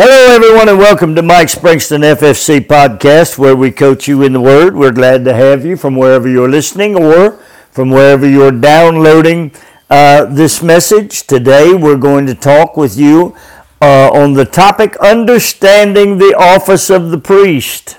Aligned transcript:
Hello, 0.00 0.32
everyone, 0.32 0.68
and 0.68 0.78
welcome 0.78 1.16
to 1.16 1.22
Mike 1.22 1.48
Springston 1.48 2.04
FFC 2.14 2.64
podcast, 2.64 3.36
where 3.36 3.56
we 3.56 3.72
coach 3.72 4.06
you 4.06 4.22
in 4.22 4.32
the 4.32 4.40
Word. 4.40 4.76
We're 4.76 4.92
glad 4.92 5.24
to 5.24 5.34
have 5.34 5.66
you 5.66 5.76
from 5.76 5.96
wherever 5.96 6.28
you're 6.28 6.48
listening 6.48 6.94
or 6.94 7.32
from 7.72 7.90
wherever 7.90 8.24
you're 8.24 8.52
downloading 8.52 9.50
uh, 9.90 10.26
this 10.26 10.62
message. 10.62 11.26
Today, 11.26 11.74
we're 11.74 11.96
going 11.96 12.26
to 12.26 12.36
talk 12.36 12.76
with 12.76 12.96
you 12.96 13.34
uh, 13.82 14.08
on 14.10 14.34
the 14.34 14.44
topic 14.44 14.94
understanding 14.98 16.18
the 16.18 16.32
office 16.38 16.90
of 16.90 17.10
the 17.10 17.18
priest. 17.18 17.98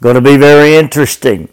Going 0.00 0.14
to 0.14 0.20
be 0.20 0.36
very 0.36 0.76
interesting. 0.76 1.48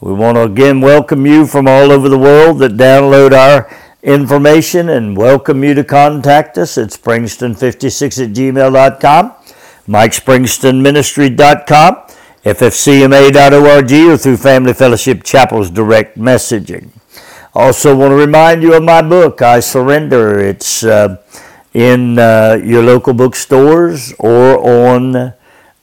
We 0.00 0.12
want 0.12 0.36
to 0.36 0.44
again 0.44 0.80
welcome 0.80 1.26
you 1.26 1.48
from 1.48 1.66
all 1.66 1.90
over 1.90 2.08
the 2.08 2.16
world 2.16 2.60
that 2.60 2.76
download 2.76 3.32
our 3.32 3.68
information 4.02 4.88
and 4.88 5.16
welcome 5.16 5.62
you 5.62 5.74
to 5.74 5.84
contact 5.84 6.58
us 6.58 6.76
at 6.78 6.88
springston56 6.88 8.24
at 8.24 8.30
gmail.com, 8.30 9.34
mikespringstonministry.com, 9.86 11.96
ffcma.org, 12.44 13.92
or 13.92 14.16
through 14.16 14.36
Family 14.36 14.72
Fellowship 14.72 15.22
Chapel's 15.22 15.70
direct 15.70 16.18
messaging. 16.18 16.90
Also, 17.54 17.96
want 17.96 18.12
to 18.12 18.16
remind 18.16 18.62
you 18.62 18.74
of 18.74 18.82
my 18.82 19.02
book, 19.02 19.42
I 19.42 19.60
Surrender. 19.60 20.38
It's 20.38 20.84
uh, 20.84 21.16
in 21.74 22.18
uh, 22.18 22.58
your 22.62 22.82
local 22.82 23.12
bookstores 23.12 24.14
or 24.18 24.58
on, 24.58 25.34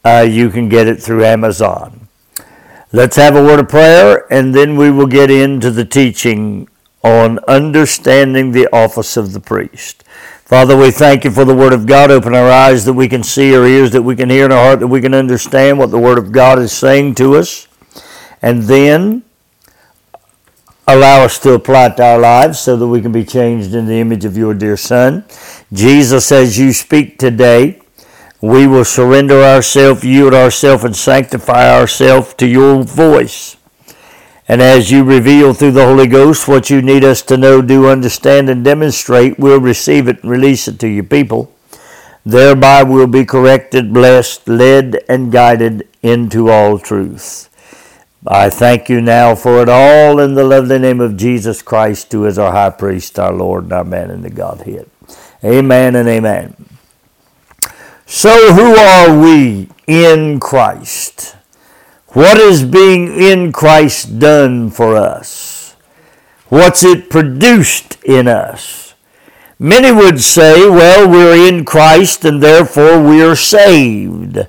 uh, 0.03 0.25
you 0.27 0.49
can 0.49 0.69
get 0.69 0.87
it 0.87 1.01
through 1.01 1.25
Amazon. 1.25 2.07
Let's 2.93 3.17
have 3.17 3.35
a 3.35 3.43
word 3.43 3.59
of 3.59 3.67
prayer 3.67 4.25
and 4.31 4.55
then 4.55 4.77
we 4.77 4.89
will 4.89 5.07
get 5.07 5.29
into 5.29 5.71
the 5.71 5.83
teaching 5.83 6.69
on 7.03 7.39
understanding 7.47 8.51
the 8.51 8.67
office 8.73 9.17
of 9.17 9.33
the 9.33 9.39
priest. 9.39 10.03
Father, 10.45 10.77
we 10.77 10.91
thank 10.91 11.25
you 11.25 11.31
for 11.31 11.43
the 11.43 11.55
Word 11.55 11.73
of 11.73 11.85
God. 11.85 12.09
Open 12.09 12.33
our 12.33 12.49
eyes 12.49 12.85
that 12.85 12.93
we 12.93 13.09
can 13.09 13.21
see, 13.21 13.55
our 13.55 13.65
ears 13.65 13.91
that 13.91 14.03
we 14.03 14.15
can 14.15 14.29
hear, 14.29 14.45
and 14.45 14.53
our 14.53 14.63
heart 14.63 14.79
that 14.79 14.87
we 14.87 15.01
can 15.01 15.13
understand 15.13 15.77
what 15.77 15.91
the 15.91 15.99
Word 15.99 16.17
of 16.17 16.31
God 16.31 16.57
is 16.59 16.71
saying 16.71 17.15
to 17.15 17.35
us. 17.35 17.67
And 18.41 18.63
then 18.63 19.23
allow 20.87 21.23
us 21.25 21.37
to 21.39 21.53
apply 21.53 21.87
it 21.87 21.97
to 21.97 22.03
our 22.05 22.19
lives 22.19 22.59
so 22.59 22.77
that 22.77 22.87
we 22.87 23.01
can 23.01 23.11
be 23.11 23.25
changed 23.25 23.75
in 23.75 23.87
the 23.87 23.99
image 23.99 24.23
of 24.23 24.37
your 24.37 24.53
dear 24.53 24.77
Son. 24.77 25.25
Jesus, 25.73 26.31
as 26.31 26.57
you 26.57 26.71
speak 26.71 27.19
today, 27.19 27.81
we 28.41 28.67
will 28.67 28.85
surrender 28.85 29.43
ourselves, 29.43 30.03
yield 30.03 30.33
ourselves, 30.33 30.83
and 30.85 30.95
sanctify 30.95 31.69
ourselves 31.77 32.33
to 32.35 32.47
your 32.47 32.83
voice. 32.83 33.57
And 34.49 34.61
as 34.61 34.91
you 34.91 35.03
reveal 35.03 35.53
through 35.53 35.73
the 35.73 35.85
Holy 35.85 36.07
Ghost 36.07 36.47
what 36.47 36.69
you 36.69 36.81
need 36.81 37.03
us 37.03 37.21
to 37.23 37.37
know, 37.37 37.61
do, 37.61 37.87
understand, 37.87 38.49
and 38.49 38.63
demonstrate, 38.63 39.37
we'll 39.37 39.59
receive 39.59 40.07
it 40.07 40.21
and 40.21 40.31
release 40.31 40.67
it 40.67 40.79
to 40.79 40.87
your 40.87 41.03
people. 41.03 41.53
Thereby 42.25 42.83
we'll 42.83 43.07
be 43.07 43.25
corrected, 43.25 43.93
blessed, 43.93 44.47
led, 44.47 45.03
and 45.07 45.31
guided 45.31 45.87
into 46.01 46.49
all 46.49 46.77
truth. 46.77 47.49
I 48.25 48.49
thank 48.49 48.89
you 48.89 48.99
now 48.99 49.35
for 49.35 49.61
it 49.61 49.69
all 49.69 50.19
in 50.19 50.35
the 50.35 50.43
lovely 50.43 50.77
name 50.77 50.99
of 50.99 51.15
Jesus 51.15 51.61
Christ, 51.61 52.11
who 52.11 52.25
is 52.25 52.37
our 52.37 52.51
high 52.51 52.71
priest, 52.71 53.17
our 53.17 53.31
Lord, 53.31 53.65
and 53.65 53.73
our 53.73 53.85
man 53.85 54.11
in 54.11 54.21
the 54.21 54.29
Godhead. 54.29 54.89
Amen 55.41 55.95
and 55.95 56.09
amen. 56.09 56.55
So, 58.05 58.53
who 58.53 58.75
are 58.75 59.17
we 59.17 59.69
in 59.87 60.41
Christ? 60.41 61.36
What 62.09 62.37
is 62.37 62.63
being 62.63 63.07
in 63.13 63.51
Christ 63.51 64.17
done 64.17 64.69
for 64.69 64.95
us? 64.95 65.75
What's 66.47 66.83
it 66.83 67.09
produced 67.09 68.01
in 68.05 68.29
us? 68.29 68.95
Many 69.59 69.91
would 69.91 70.21
say, 70.21 70.69
well, 70.69 71.09
we're 71.09 71.47
in 71.47 71.65
Christ 71.65 72.23
and 72.23 72.41
therefore 72.41 73.01
we're 73.01 73.35
saved. 73.35 74.47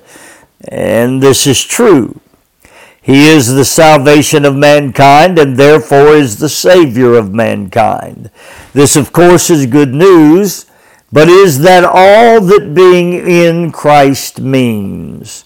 And 0.67 1.21
this 1.21 1.45
is 1.45 1.63
true. 1.63 2.21
He 3.01 3.27
is 3.27 3.53
the 3.53 3.65
salvation 3.65 4.45
of 4.45 4.55
mankind 4.55 5.37
and 5.37 5.57
therefore 5.57 6.13
is 6.13 6.37
the 6.37 6.49
Savior 6.49 7.15
of 7.15 7.33
mankind. 7.33 8.29
This, 8.71 8.95
of 8.95 9.11
course, 9.11 9.49
is 9.49 9.65
good 9.65 9.93
news, 9.93 10.65
but 11.11 11.27
is 11.27 11.59
that 11.59 11.83
all 11.83 12.39
that 12.39 12.73
being 12.73 13.13
in 13.13 13.71
Christ 13.71 14.39
means? 14.39 15.43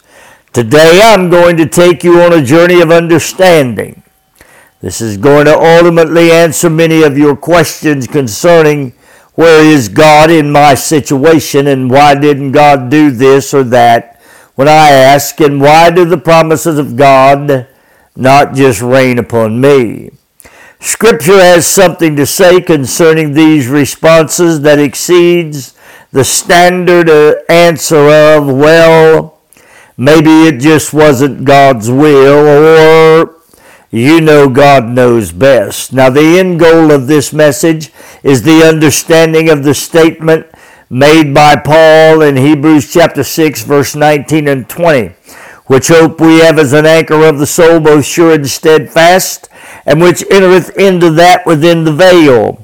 Today 0.53 1.01
I'm 1.03 1.31
going 1.31 1.57
to 1.57 1.65
take 1.65 2.03
you 2.03 2.21
on 2.21 2.31
a 2.31 2.43
journey 2.43 2.79
of 2.79 2.91
understanding. 2.91 4.03
This 4.81 5.01
is 5.01 5.17
going 5.17 5.45
to 5.45 5.57
ultimately 5.57 6.31
answer 6.31 6.69
many 6.69 7.01
of 7.01 7.17
your 7.17 7.35
questions 7.35 8.05
concerning 8.05 8.91
where 9.33 9.65
is 9.65 9.89
God 9.89 10.29
in 10.29 10.51
my 10.51 10.75
situation 10.75 11.65
and 11.65 11.89
why 11.89 12.13
didn't 12.13 12.51
God 12.51 12.91
do 12.91 13.09
this 13.09 13.51
or 13.51 13.63
that 13.63 14.13
when 14.53 14.67
I 14.67 14.91
ask, 14.91 15.41
and 15.41 15.59
why 15.59 15.89
do 15.89 16.05
the 16.05 16.19
promises 16.19 16.77
of 16.77 16.95
God 16.95 17.67
not 18.15 18.53
just 18.53 18.83
rain 18.83 19.17
upon 19.17 19.59
me? 19.59 20.11
Scripture 20.79 21.39
has 21.39 21.65
something 21.65 22.15
to 22.15 22.27
say 22.27 22.61
concerning 22.61 23.33
these 23.33 23.67
responses 23.67 24.61
that 24.61 24.77
exceeds 24.77 25.75
the 26.11 26.23
standard 26.23 27.09
uh, 27.09 27.33
answer 27.49 28.07
of, 28.07 28.45
well, 28.45 29.32
Maybe 29.97 30.47
it 30.47 30.59
just 30.59 30.91
wasn't 30.93 31.45
God's 31.45 31.89
will, 31.89 32.47
or 32.47 33.41
you 33.91 34.21
know 34.21 34.49
God 34.49 34.89
knows 34.89 35.31
best. 35.31 35.93
Now, 35.93 36.09
the 36.09 36.39
end 36.39 36.59
goal 36.59 36.91
of 36.91 37.05
this 37.05 37.31
message 37.31 37.91
is 38.23 38.41
the 38.41 38.63
understanding 38.63 39.49
of 39.49 39.63
the 39.63 39.75
statement 39.75 40.47
made 40.89 41.31
by 41.33 41.57
Paul 41.57 42.23
in 42.23 42.37
Hebrews 42.37 42.91
chapter 42.91 43.23
6, 43.23 43.63
verse 43.63 43.95
19 43.95 44.47
and 44.47 44.67
20, 44.67 45.09
which 45.67 45.89
hope 45.89 46.19
we 46.19 46.39
have 46.39 46.57
as 46.57 46.73
an 46.73 46.87
anchor 46.87 47.23
of 47.23 47.37
the 47.37 47.45
soul, 47.45 47.79
both 47.79 48.05
sure 48.05 48.33
and 48.33 48.49
steadfast, 48.49 49.47
and 49.85 50.01
which 50.01 50.23
entereth 50.31 50.75
into 50.75 51.11
that 51.11 51.45
within 51.45 51.83
the 51.83 51.93
veil 51.93 52.63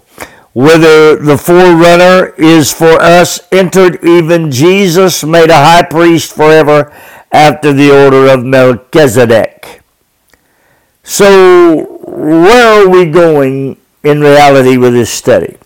whither 0.54 1.16
the 1.16 1.38
forerunner 1.38 2.34
is 2.38 2.74
for 2.74 3.00
us 3.02 3.40
entered, 3.52 4.04
even 4.04 4.52
Jesus 4.52 5.24
made 5.24 5.50
a 5.50 5.54
high 5.54 5.84
priest 5.84 6.34
forever 6.34 6.94
after 7.32 7.74
the 7.74 7.92
order 7.92 8.28
of 8.28 8.44
Melchizedek. 8.44 9.82
So, 11.04 11.86
where 12.06 12.84
are 12.84 12.90
we 12.90 13.06
going 13.06 13.78
in 14.04 14.22
reality 14.22 14.78
with 14.78 14.94
this 14.94 15.12
study? 15.12 15.58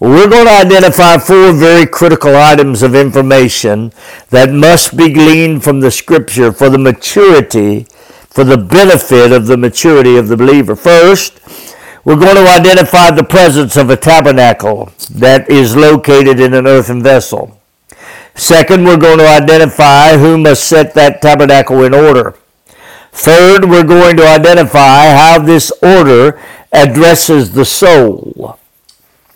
We're 0.00 0.28
going 0.28 0.46
to 0.46 0.52
identify 0.52 1.18
four 1.18 1.52
very 1.52 1.86
critical 1.86 2.34
items 2.34 2.82
of 2.82 2.94
information 2.94 3.92
that 4.30 4.50
must 4.50 4.96
be 4.96 5.12
gleaned 5.12 5.62
from 5.62 5.78
the 5.78 5.92
Scripture 5.92 6.50
for 6.50 6.68
the 6.68 6.78
maturity, 6.78 7.84
for 8.28 8.42
the 8.42 8.58
benefit 8.58 9.30
of 9.30 9.46
the 9.46 9.56
maturity 9.56 10.16
of 10.16 10.26
the 10.26 10.36
believer. 10.36 10.74
First, 10.74 11.38
we're 12.04 12.18
going 12.18 12.34
to 12.34 12.50
identify 12.50 13.12
the 13.12 13.22
presence 13.22 13.76
of 13.76 13.90
a 13.90 13.96
tabernacle 13.96 14.90
that 15.08 15.48
is 15.48 15.76
located 15.76 16.40
in 16.40 16.52
an 16.52 16.66
earthen 16.66 17.00
vessel. 17.00 17.61
Second, 18.34 18.84
we're 18.84 18.96
going 18.96 19.18
to 19.18 19.28
identify 19.28 20.16
who 20.16 20.38
must 20.38 20.64
set 20.64 20.94
that 20.94 21.20
tabernacle 21.20 21.82
in 21.84 21.94
order. 21.94 22.34
Third, 23.12 23.66
we're 23.66 23.84
going 23.84 24.16
to 24.16 24.26
identify 24.26 25.10
how 25.10 25.38
this 25.38 25.70
order 25.82 26.40
addresses 26.72 27.52
the 27.52 27.64
soul. 27.64 28.58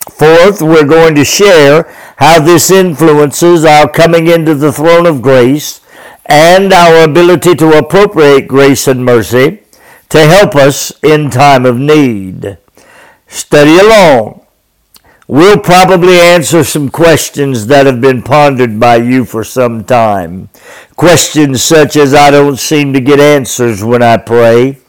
Fourth, 0.09 0.61
we're 0.61 0.87
going 0.87 1.13
to 1.15 1.23
share 1.23 1.83
how 2.17 2.39
this 2.39 2.71
influences 2.71 3.65
our 3.65 3.87
coming 3.87 4.27
into 4.27 4.55
the 4.55 4.71
throne 4.71 5.05
of 5.05 5.21
grace 5.21 5.81
and 6.25 6.73
our 6.73 7.03
ability 7.03 7.53
to 7.55 7.77
appropriate 7.77 8.47
grace 8.47 8.87
and 8.87 9.05
mercy 9.05 9.61
to 10.09 10.25
help 10.25 10.55
us 10.55 10.91
in 11.03 11.29
time 11.29 11.65
of 11.65 11.77
need. 11.77 12.57
Study 13.27 13.77
along 13.77 14.36
We'll 15.29 15.59
probably 15.59 16.17
answer 16.19 16.63
some 16.63 16.87
questions 16.89 17.67
that 17.67 17.85
have 17.85 17.99
been 17.99 18.21
pondered 18.21 18.79
by 18.79 18.95
you 18.95 19.25
for 19.25 19.43
some 19.43 19.83
time. 19.83 20.47
Questions 20.95 21.61
such 21.61 21.97
as 21.97 22.13
I 22.13 22.31
don't 22.31 22.57
seem 22.57 22.93
to 22.93 23.01
get 23.01 23.19
answers 23.19 23.83
when 23.83 24.01
I 24.01 24.15
pray, 24.15 24.79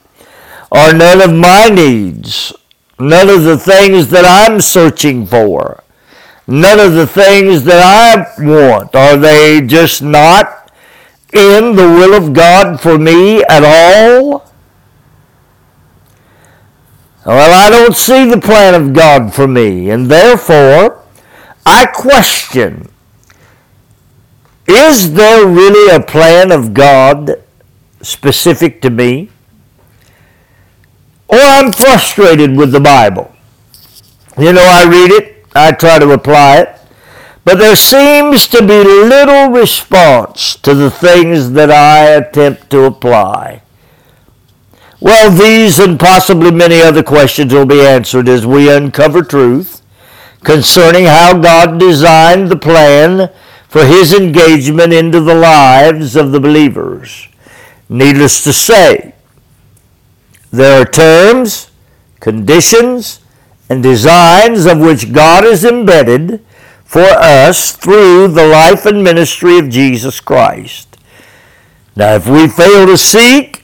or 0.71 0.93
none 0.93 1.21
of 1.21 1.35
my 1.35 1.69
needs, 1.69 2.53
none 3.01 3.29
of 3.29 3.43
the 3.43 3.59
things 3.59 4.11
that 4.11 4.25
I'm 4.25 4.61
searching 4.61 5.27
for, 5.27 5.83
none 6.47 6.79
of 6.79 6.93
the 6.93 7.09
things 7.09 7.65
that 7.65 7.83
I 7.83 8.41
want. 8.41 8.95
Are 8.95 9.17
they 9.17 9.61
just 9.61 10.03
not 10.03 10.73
in 11.33 11.75
the 11.75 11.89
will 11.89 12.15
of 12.15 12.33
God 12.33 12.81
for 12.81 12.97
me 12.97 13.43
at 13.43 13.65
all? 13.65 14.48
Well, 17.29 17.53
I 17.53 17.69
don't 17.69 17.95
see 17.95 18.25
the 18.25 18.41
plan 18.41 18.75
of 18.75 18.95
God 18.95 19.35
for 19.35 19.47
me, 19.47 19.91
and 19.91 20.11
therefore 20.11 21.05
I 21.67 21.85
question 21.85 22.89
is 24.67 25.13
there 25.13 25.47
really 25.47 25.95
a 25.95 26.01
plan 26.01 26.51
of 26.51 26.73
God 26.73 27.43
specific 28.01 28.81
to 28.81 28.89
me? 28.89 29.29
Or 31.29 31.39
I'm 31.39 31.71
frustrated 31.71 32.57
with 32.57 32.73
the 32.73 32.81
Bible. 32.81 33.35
You 34.39 34.55
know, 34.55 34.65
I 34.65 34.85
read 34.89 35.11
it, 35.11 35.45
I 35.55 35.73
try 35.73 35.99
to 35.99 36.11
apply 36.13 36.61
it, 36.61 36.81
But 37.45 37.59
there 37.59 37.77
seems 37.77 38.47
to 38.49 38.63
be 38.63 38.85
little 38.85 39.51
response 39.51 40.57
to 40.57 40.75
the 40.75 40.91
things 40.91 41.53
that 41.53 41.71
I 41.71 42.09
attempt 42.09 42.71
to 42.71 42.85
apply. 42.85 43.61
Well, 45.01 45.31
these 45.31 45.79
and 45.79 45.99
possibly 45.99 46.51
many 46.51 46.81
other 46.81 47.05
questions 47.05 47.55
will 47.55 47.67
be 47.67 47.81
answered 47.81 48.29
as 48.29 48.45
we 48.45 48.71
uncover 48.71 49.23
truth 49.23 49.83
concerning 50.43 51.05
how 51.05 51.39
God 51.39 51.79
designed 51.79 52.49
the 52.49 52.57
plan 52.57 53.31
for 53.69 53.85
his 53.85 54.13
engagement 54.13 54.93
into 54.93 55.21
the 55.21 55.35
lives 55.35 56.17
of 56.17 56.33
the 56.33 56.41
believers. 56.41 57.29
Needless 57.89 58.43
to 58.45 58.53
say, 58.53 59.15
there 60.51 60.81
are 60.81 60.85
terms, 60.85 61.71
conditions, 62.19 63.21
and 63.69 63.83
designs 63.83 64.67
of 64.67 64.81
which 64.81 65.13
God 65.13 65.45
is 65.45 65.65
embedded 65.65 66.45
for 66.85 67.03
us 67.03 67.73
through 67.73 68.29
the 68.29 68.47
life 68.47 68.87
and 68.87 69.05
ministry 69.05 69.59
of 69.59 69.69
Jesus 69.69 70.21
Christ. 70.21 70.97
Now, 71.95 72.15
if 72.15 72.27
we 72.27 72.49
fail 72.49 72.87
to 72.87 72.97
seek, 72.97 73.58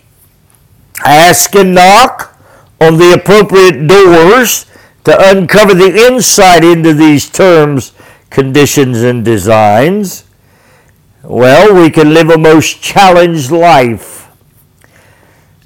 ask, 1.04 1.54
and 1.54 1.74
knock 1.74 2.38
on 2.80 2.96
the 2.96 3.12
appropriate 3.12 3.86
doors 3.86 4.66
to 5.04 5.30
uncover 5.30 5.74
the 5.74 6.06
insight 6.06 6.64
into 6.64 6.92
these 6.94 7.28
terms, 7.28 7.92
conditions, 8.30 9.02
and 9.02 9.24
designs, 9.24 10.24
well, 11.22 11.74
we 11.74 11.90
can 11.90 12.12
live 12.12 12.30
a 12.30 12.38
most 12.38 12.82
challenged 12.82 13.50
life. 13.50 14.28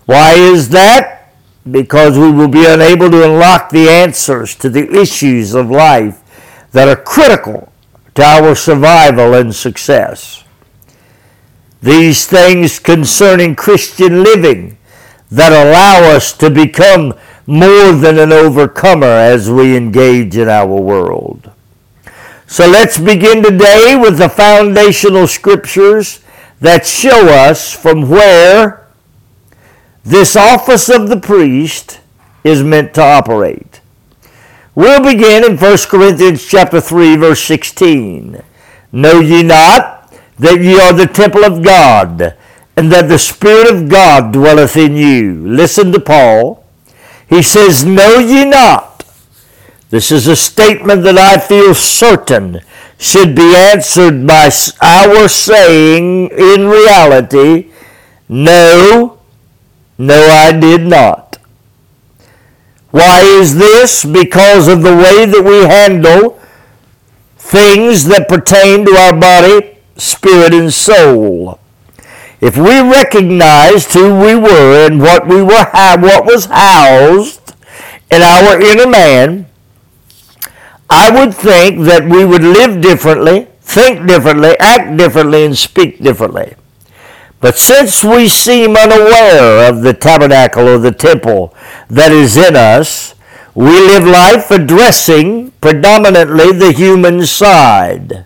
Why 0.06 0.34
is 0.34 0.70
that? 0.70 1.34
Because 1.70 2.18
we 2.18 2.30
will 2.30 2.48
be 2.48 2.64
unable 2.64 3.10
to 3.10 3.24
unlock 3.24 3.70
the 3.70 3.88
answers 3.88 4.54
to 4.56 4.70
the 4.70 4.90
issues 4.90 5.54
of 5.54 5.70
life 5.70 6.22
that 6.72 6.88
are 6.88 7.02
critical 7.02 7.72
to 8.14 8.22
our 8.22 8.54
survival 8.54 9.34
and 9.34 9.54
success. 9.54 10.44
These 11.82 12.26
things 12.26 12.78
concerning 12.78 13.54
Christian 13.54 14.22
living 14.22 14.77
that 15.30 15.52
allow 15.52 16.14
us 16.14 16.32
to 16.34 16.50
become 16.50 17.14
more 17.46 17.92
than 17.92 18.18
an 18.18 18.32
overcomer 18.32 19.06
as 19.06 19.50
we 19.50 19.76
engage 19.76 20.36
in 20.36 20.48
our 20.48 20.66
world. 20.66 21.50
So 22.46 22.66
let's 22.66 22.98
begin 22.98 23.42
today 23.42 23.96
with 24.00 24.18
the 24.18 24.28
foundational 24.28 25.26
scriptures 25.26 26.20
that 26.60 26.86
show 26.86 27.28
us 27.28 27.72
from 27.72 28.08
where 28.08 28.88
this 30.04 30.36
office 30.36 30.88
of 30.88 31.08
the 31.08 31.20
priest 31.20 32.00
is 32.44 32.62
meant 32.62 32.94
to 32.94 33.02
operate. 33.02 33.80
We'll 34.74 35.02
begin 35.02 35.44
in 35.44 35.58
1 35.58 35.78
Corinthians 35.88 36.46
chapter 36.46 36.80
3 36.80 37.16
verse 37.16 37.42
16. 37.42 38.42
Know 38.92 39.20
ye 39.20 39.42
not 39.42 40.10
that 40.38 40.62
ye 40.62 40.80
are 40.80 40.92
the 40.92 41.06
temple 41.06 41.44
of 41.44 41.62
God, 41.62 42.36
and 42.78 42.92
that 42.92 43.08
the 43.08 43.18
Spirit 43.18 43.66
of 43.74 43.88
God 43.88 44.32
dwelleth 44.32 44.76
in 44.76 44.94
you? 44.94 45.44
Listen 45.44 45.90
to 45.90 45.98
Paul. 45.98 46.64
He 47.28 47.42
says, 47.42 47.84
Know 47.84 48.20
ye 48.20 48.44
not? 48.44 49.04
This 49.90 50.12
is 50.12 50.28
a 50.28 50.36
statement 50.36 51.02
that 51.02 51.18
I 51.18 51.38
feel 51.38 51.74
certain 51.74 52.60
should 52.96 53.34
be 53.34 53.52
answered 53.56 54.24
by 54.24 54.48
our 54.80 55.28
saying 55.28 56.30
in 56.30 56.68
reality, 56.68 57.72
No, 58.28 59.18
no, 59.98 60.28
I 60.28 60.52
did 60.52 60.82
not. 60.82 61.38
Why 62.92 63.22
is 63.22 63.56
this? 63.56 64.04
Because 64.04 64.68
of 64.68 64.82
the 64.82 64.94
way 64.94 65.26
that 65.26 65.42
we 65.42 65.66
handle 65.66 66.40
things 67.38 68.04
that 68.04 68.28
pertain 68.28 68.86
to 68.86 68.92
our 68.92 69.18
body, 69.18 69.78
spirit, 69.96 70.54
and 70.54 70.72
soul. 70.72 71.58
If 72.40 72.56
we 72.56 72.80
recognized 72.80 73.92
who 73.92 74.14
we 74.20 74.34
were 74.36 74.86
and 74.86 75.00
what 75.00 75.26
we 75.26 75.42
were 75.42 75.66
what 75.72 76.24
was 76.24 76.44
housed 76.46 77.54
in 78.10 78.22
our 78.22 78.60
inner 78.60 78.86
man, 78.86 79.46
I 80.88 81.10
would 81.10 81.34
think 81.34 81.84
that 81.84 82.04
we 82.08 82.24
would 82.24 82.42
live 82.44 82.80
differently, 82.80 83.48
think 83.60 84.06
differently, 84.06 84.56
act 84.58 84.96
differently, 84.96 85.44
and 85.44 85.58
speak 85.58 86.02
differently. 86.02 86.54
But 87.40 87.58
since 87.58 88.02
we 88.02 88.28
seem 88.28 88.76
unaware 88.76 89.68
of 89.68 89.82
the 89.82 89.94
tabernacle 89.94 90.68
or 90.68 90.78
the 90.78 90.92
temple 90.92 91.54
that 91.90 92.10
is 92.10 92.36
in 92.36 92.56
us, 92.56 93.14
we 93.54 93.78
live 93.80 94.04
life 94.04 94.50
addressing 94.50 95.50
predominantly 95.60 96.52
the 96.52 96.72
human 96.72 97.26
side. 97.26 98.24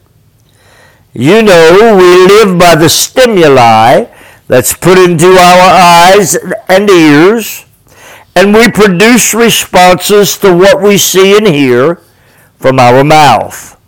You 1.14 1.42
know, 1.42 1.96
we 1.98 2.26
live 2.26 2.58
by 2.58 2.74
the 2.74 2.88
stimuli 2.88 4.06
that's 4.48 4.74
put 4.74 4.96
into 4.96 5.26
our 5.26 5.70
eyes 5.70 6.34
and 6.68 6.88
ears, 6.88 7.66
and 8.34 8.54
we 8.54 8.70
produce 8.70 9.34
responses 9.34 10.38
to 10.38 10.56
what 10.56 10.80
we 10.80 10.96
see 10.96 11.36
and 11.36 11.46
hear 11.46 12.00
from 12.56 12.78
our 12.78 13.04
mouth. 13.04 13.78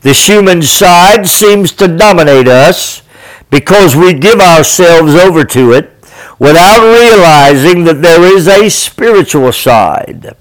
The 0.00 0.14
human 0.14 0.62
side 0.62 1.26
seems 1.26 1.72
to 1.72 1.88
dominate 1.88 2.48
us 2.48 3.02
because 3.50 3.94
we 3.94 4.14
give 4.14 4.40
ourselves 4.40 5.14
over 5.14 5.44
to 5.44 5.72
it 5.72 5.92
without 6.38 6.80
realizing 6.80 7.84
that 7.84 8.00
there 8.00 8.22
is 8.22 8.48
a 8.48 8.70
spiritual 8.70 9.52
side. 9.52 10.34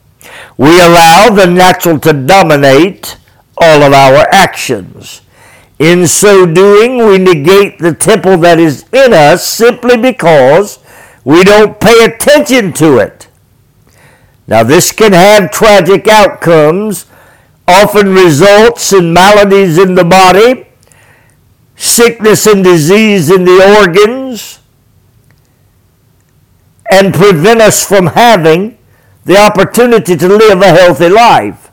We 0.57 0.79
allow 0.79 1.29
the 1.29 1.47
natural 1.47 1.99
to 1.99 2.13
dominate 2.13 3.17
all 3.57 3.83
of 3.83 3.91
our 3.91 4.27
actions. 4.31 5.21
In 5.77 6.07
so 6.07 6.45
doing, 6.45 7.05
we 7.05 7.17
negate 7.17 7.79
the 7.79 7.93
temple 7.93 8.37
that 8.37 8.59
is 8.59 8.85
in 8.93 9.13
us 9.13 9.45
simply 9.45 9.97
because 9.97 10.79
we 11.23 11.43
don't 11.43 11.79
pay 11.79 12.05
attention 12.05 12.71
to 12.73 12.97
it. 12.97 13.27
Now, 14.47 14.63
this 14.63 14.91
can 14.91 15.11
have 15.11 15.51
tragic 15.51 16.07
outcomes, 16.07 17.07
often 17.67 18.13
results 18.13 18.93
in 18.93 19.11
maladies 19.11 19.77
in 19.77 19.95
the 19.95 20.05
body 20.05 20.65
sickness 21.75 22.47
and 22.47 22.63
disease 22.63 23.29
in 23.29 23.43
the 23.43 23.77
organs 23.79 24.59
and 26.91 27.13
prevent 27.13 27.61
us 27.61 27.85
from 27.85 28.07
having 28.07 28.77
the 29.25 29.37
opportunity 29.37 30.15
to 30.15 30.27
live 30.27 30.61
a 30.61 30.67
healthy 30.67 31.09
life. 31.09 31.64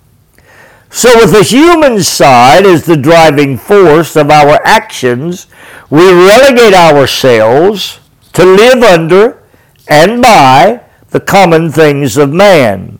So, 0.94 1.08
with 1.16 1.32
the 1.32 1.42
human 1.42 2.02
side 2.02 2.66
as 2.66 2.84
the 2.84 2.98
driving 2.98 3.56
force 3.56 4.14
of 4.14 4.30
our 4.30 4.60
actions, 4.62 5.46
we 5.88 6.04
relegate 6.04 6.74
ourselves 6.74 7.98
to 8.34 8.44
live 8.44 8.82
under 8.82 9.42
and 9.88 10.20
by 10.20 10.82
the 11.08 11.20
common 11.20 11.72
things 11.72 12.18
of 12.18 12.30
man. 12.30 12.98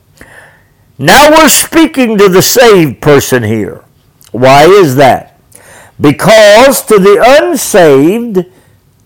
Now 0.96 1.30
we're 1.30 1.50
speaking 1.50 2.16
to 2.16 2.30
the 2.30 2.40
saved 2.40 3.02
person 3.02 3.42
here. 3.42 3.84
Why 4.30 4.64
is 4.64 4.96
that? 4.96 5.38
Because 6.00 6.80
to 6.86 6.98
the 6.98 7.22
unsaved, 7.22 8.46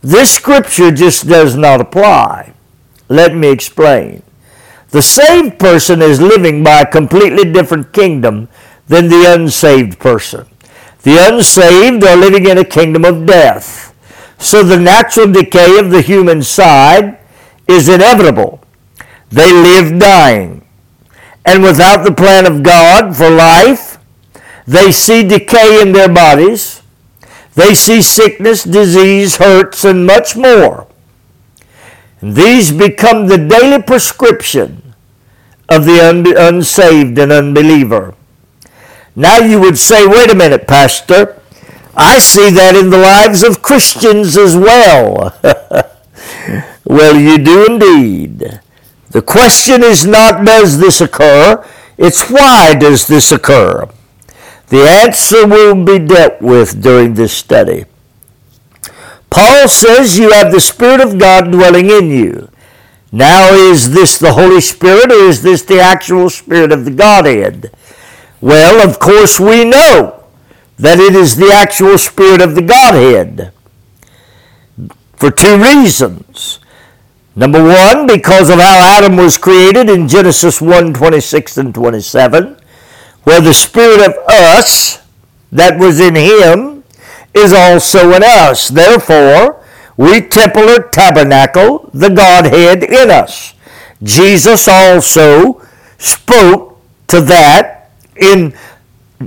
this 0.00 0.31
scripture 0.31 0.93
just 0.93 1.26
does 1.26 1.57
not 1.57 1.81
apply. 1.81 2.55
Let 3.09 3.35
me 3.35 3.49
explain. 3.49 4.23
The 4.90 5.02
saved 5.02 5.59
person 5.59 6.00
is 6.02 6.21
living 6.21 6.62
by 6.62 6.83
a 6.83 6.90
completely 6.90 7.50
different 7.50 7.93
kingdom 7.93 8.49
than 8.88 9.09
the 9.09 9.33
unsaved 9.33 9.99
person. 9.99 10.47
The 11.02 11.19
unsaved 11.19 12.05
are 12.05 12.16
living 12.16 12.47
in 12.47 12.59
a 12.59 12.64
kingdom 12.64 13.05
of 13.05 13.26
death. 13.26 13.95
So 14.38 14.62
the 14.62 14.78
natural 14.78 15.31
decay 15.31 15.78
of 15.78 15.90
the 15.90 16.02
human 16.02 16.43
side 16.43 17.19
is 17.69 17.88
inevitable. 17.88 18.61
They 19.31 19.52
live 19.52 19.99
dying. 19.99 20.66
And 21.45 21.62
without 21.62 22.05
the 22.05 22.12
plan 22.12 22.47
of 22.47 22.62
God 22.62 23.16
for 23.16 23.31
life, 23.31 23.99
they 24.66 24.90
see 24.90 25.23
decay 25.23 25.81
in 25.81 25.93
their 25.93 26.09
bodies. 26.09 26.83
They 27.55 27.75
see 27.75 28.02
sickness, 28.02 28.64
disease, 28.64 29.37
hurts, 29.37 29.85
and 29.85 30.07
much 30.07 30.37
more. 30.37 30.88
And 32.21 32.35
these 32.35 32.73
become 32.73 33.28
the 33.28 33.38
daily 33.38 33.81
prescription 33.81 34.95
of 35.69 35.85
the 35.85 36.00
un- 36.00 36.37
unsaved 36.37 37.19
and 37.19 37.33
unbeliever. 37.33 38.14
Now 39.16 39.38
you 39.38 39.58
would 39.58 39.78
say, 39.78 40.06
wait 40.06 40.30
a 40.30 40.35
minute, 40.35 40.66
Pastor. 40.68 41.40
I 41.96 42.18
see 42.18 42.50
that 42.50 42.76
in 42.76 42.90
the 42.90 42.99
lives 42.99 43.42
of 43.42 43.62
Christians 43.62 44.37
as 44.37 44.54
well. 44.54 45.35
well, 46.85 47.18
you 47.18 47.38
do 47.38 47.64
indeed. 47.64 48.61
The 49.11 49.23
question 49.23 49.82
is 49.82 50.06
not 50.06 50.44
does 50.44 50.78
this 50.78 51.00
occur, 51.00 51.64
it's 51.96 52.30
why 52.30 52.75
does 52.75 53.06
this 53.06 53.32
occur? 53.32 53.88
The 54.68 54.82
answer 54.82 55.46
will 55.46 55.82
be 55.82 55.99
dealt 55.99 56.42
with 56.42 56.82
during 56.82 57.14
this 57.14 57.32
study. 57.32 57.87
Paul 59.30 59.68
says 59.68 60.18
you 60.18 60.32
have 60.32 60.52
the 60.52 60.61
Spirit 60.61 61.00
of 61.00 61.18
God 61.18 61.50
dwelling 61.50 61.88
in 61.88 62.11
you. 62.11 62.50
Now, 63.12 63.54
is 63.54 63.92
this 63.92 64.18
the 64.18 64.32
Holy 64.32 64.61
Spirit 64.61 65.11
or 65.11 65.28
is 65.28 65.42
this 65.42 65.62
the 65.62 65.80
actual 65.80 66.28
Spirit 66.28 66.73
of 66.73 66.85
the 66.85 66.90
Godhead? 66.90 67.70
Well, 68.40 68.87
of 68.87 68.99
course, 68.99 69.40
we 69.40 69.64
know 69.64 70.25
that 70.78 70.99
it 70.99 71.14
is 71.14 71.37
the 71.37 71.50
actual 71.52 71.97
Spirit 71.97 72.40
of 72.43 72.55
the 72.55 72.62
Godhead 72.62 73.52
for 75.16 75.31
two 75.31 75.59
reasons. 75.59 76.59
Number 77.35 77.62
one, 77.62 78.07
because 78.07 78.50
of 78.50 78.59
how 78.59 78.99
Adam 78.99 79.16
was 79.16 79.38
created 79.38 79.88
in 79.88 80.09
Genesis 80.09 80.61
1 80.61 80.95
26 80.95 81.59
and 81.59 81.75
27, 81.75 82.57
where 83.25 83.40
the 83.40 83.55
Spirit 83.55 84.00
of 84.07 84.14
us 84.28 85.00
that 85.52 85.78
was 85.78 86.00
in 86.00 86.14
him 86.14 86.85
is 87.35 87.52
also 87.52 88.12
in 88.12 88.23
us. 88.23 88.69
Therefore, 88.69 89.62
we 89.97 90.21
temple 90.21 90.69
or 90.69 90.88
tabernacle 90.88 91.90
the 91.93 92.11
Godhead 92.11 92.83
in 92.83 93.11
us. 93.11 93.55
Jesus 94.02 94.69
also 94.69 95.62
spoke 95.99 96.78
to 97.09 97.21
that 97.23 97.75
in 98.18 98.54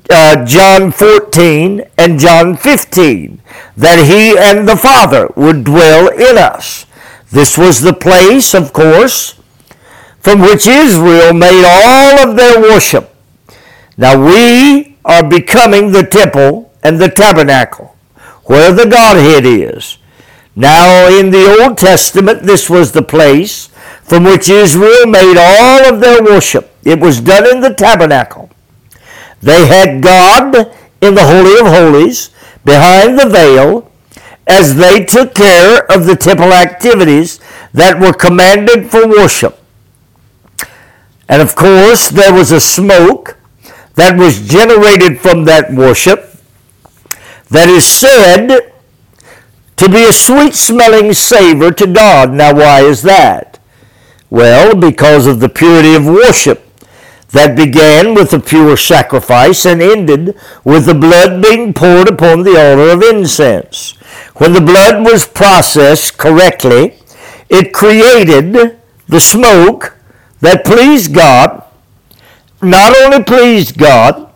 uh, 0.09 0.45
John 0.45 0.91
14 0.91 1.83
and 1.97 2.19
John 2.19 2.55
15, 2.55 3.41
that 3.77 4.05
he 4.05 4.37
and 4.37 4.67
the 4.67 4.77
Father 4.77 5.29
would 5.35 5.63
dwell 5.63 6.09
in 6.09 6.37
us. 6.37 6.85
This 7.31 7.57
was 7.57 7.81
the 7.81 7.93
place, 7.93 8.53
of 8.53 8.73
course, 8.73 9.39
from 10.19 10.41
which 10.41 10.67
Israel 10.67 11.33
made 11.33 11.63
all 11.65 12.29
of 12.29 12.35
their 12.35 12.59
worship. 12.61 13.15
Now 13.97 14.23
we 14.23 14.97
are 15.05 15.27
becoming 15.27 15.91
the 15.91 16.03
temple 16.03 16.71
and 16.83 16.99
the 16.99 17.09
tabernacle, 17.09 17.95
where 18.45 18.71
the 18.73 18.87
Godhead 18.87 19.45
is. 19.45 19.97
Now 20.55 21.07
in 21.07 21.29
the 21.31 21.61
Old 21.61 21.77
Testament, 21.77 22.43
this 22.43 22.69
was 22.69 22.91
the 22.91 23.01
place 23.01 23.67
from 24.03 24.23
which 24.23 24.49
Israel 24.49 25.05
made 25.05 25.37
all 25.37 25.93
of 25.93 26.01
their 26.01 26.21
worship. 26.23 26.75
It 26.83 26.99
was 26.99 27.21
done 27.21 27.47
in 27.47 27.61
the 27.61 27.73
tabernacle. 27.73 28.49
They 29.41 29.67
had 29.67 30.01
God 30.01 30.55
in 31.01 31.15
the 31.15 31.25
Holy 31.25 31.59
of 31.59 31.73
Holies 31.73 32.29
behind 32.65 33.17
the 33.17 33.29
veil 33.29 33.91
as 34.47 34.75
they 34.75 35.05
took 35.05 35.33
care 35.35 35.85
of 35.91 36.05
the 36.05 36.15
temple 36.15 36.53
activities 36.53 37.39
that 37.73 37.99
were 37.99 38.13
commanded 38.13 38.89
for 38.89 39.07
worship. 39.07 39.59
And 41.29 41.41
of 41.41 41.55
course, 41.55 42.09
there 42.09 42.33
was 42.33 42.51
a 42.51 42.59
smoke 42.59 43.37
that 43.95 44.17
was 44.17 44.47
generated 44.47 45.19
from 45.19 45.45
that 45.45 45.71
worship 45.71 46.35
that 47.49 47.69
is 47.69 47.85
said 47.85 48.73
to 49.75 49.89
be 49.89 50.03
a 50.05 50.13
sweet 50.13 50.55
smelling 50.55 51.13
savor 51.13 51.71
to 51.71 51.87
God. 51.87 52.33
Now, 52.33 52.55
why 52.55 52.81
is 52.81 53.03
that? 53.03 53.59
Well, 54.29 54.75
because 54.75 55.27
of 55.27 55.39
the 55.39 55.49
purity 55.49 55.93
of 55.93 56.05
worship 56.05 56.68
that 57.31 57.55
began 57.55 58.15
with 58.15 58.33
a 58.33 58.39
pure 58.39 58.75
sacrifice 58.75 59.65
and 59.65 59.81
ended 59.81 60.35
with 60.63 60.85
the 60.85 60.95
blood 60.95 61.41
being 61.41 61.73
poured 61.73 62.09
upon 62.09 62.43
the 62.43 62.57
altar 62.57 62.89
of 62.89 63.03
incense. 63.03 63.91
When 64.37 64.53
the 64.53 64.61
blood 64.61 65.05
was 65.05 65.27
processed 65.27 66.17
correctly, 66.17 66.99
it 67.49 67.73
created 67.73 68.79
the 69.07 69.19
smoke 69.19 69.95
that 70.39 70.65
pleased 70.65 71.13
God, 71.13 71.63
not 72.61 72.95
only 72.97 73.23
pleased 73.23 73.77
God, 73.77 74.31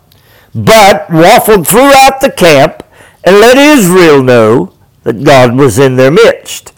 but 0.54 1.08
waffled 1.08 1.66
throughout 1.66 2.20
the 2.20 2.30
camp 2.30 2.84
and 3.24 3.40
let 3.40 3.56
Israel 3.56 4.22
know 4.22 4.74
that 5.02 5.24
God 5.24 5.56
was 5.56 5.78
in 5.78 5.96
their 5.96 6.10
midst. 6.10 6.72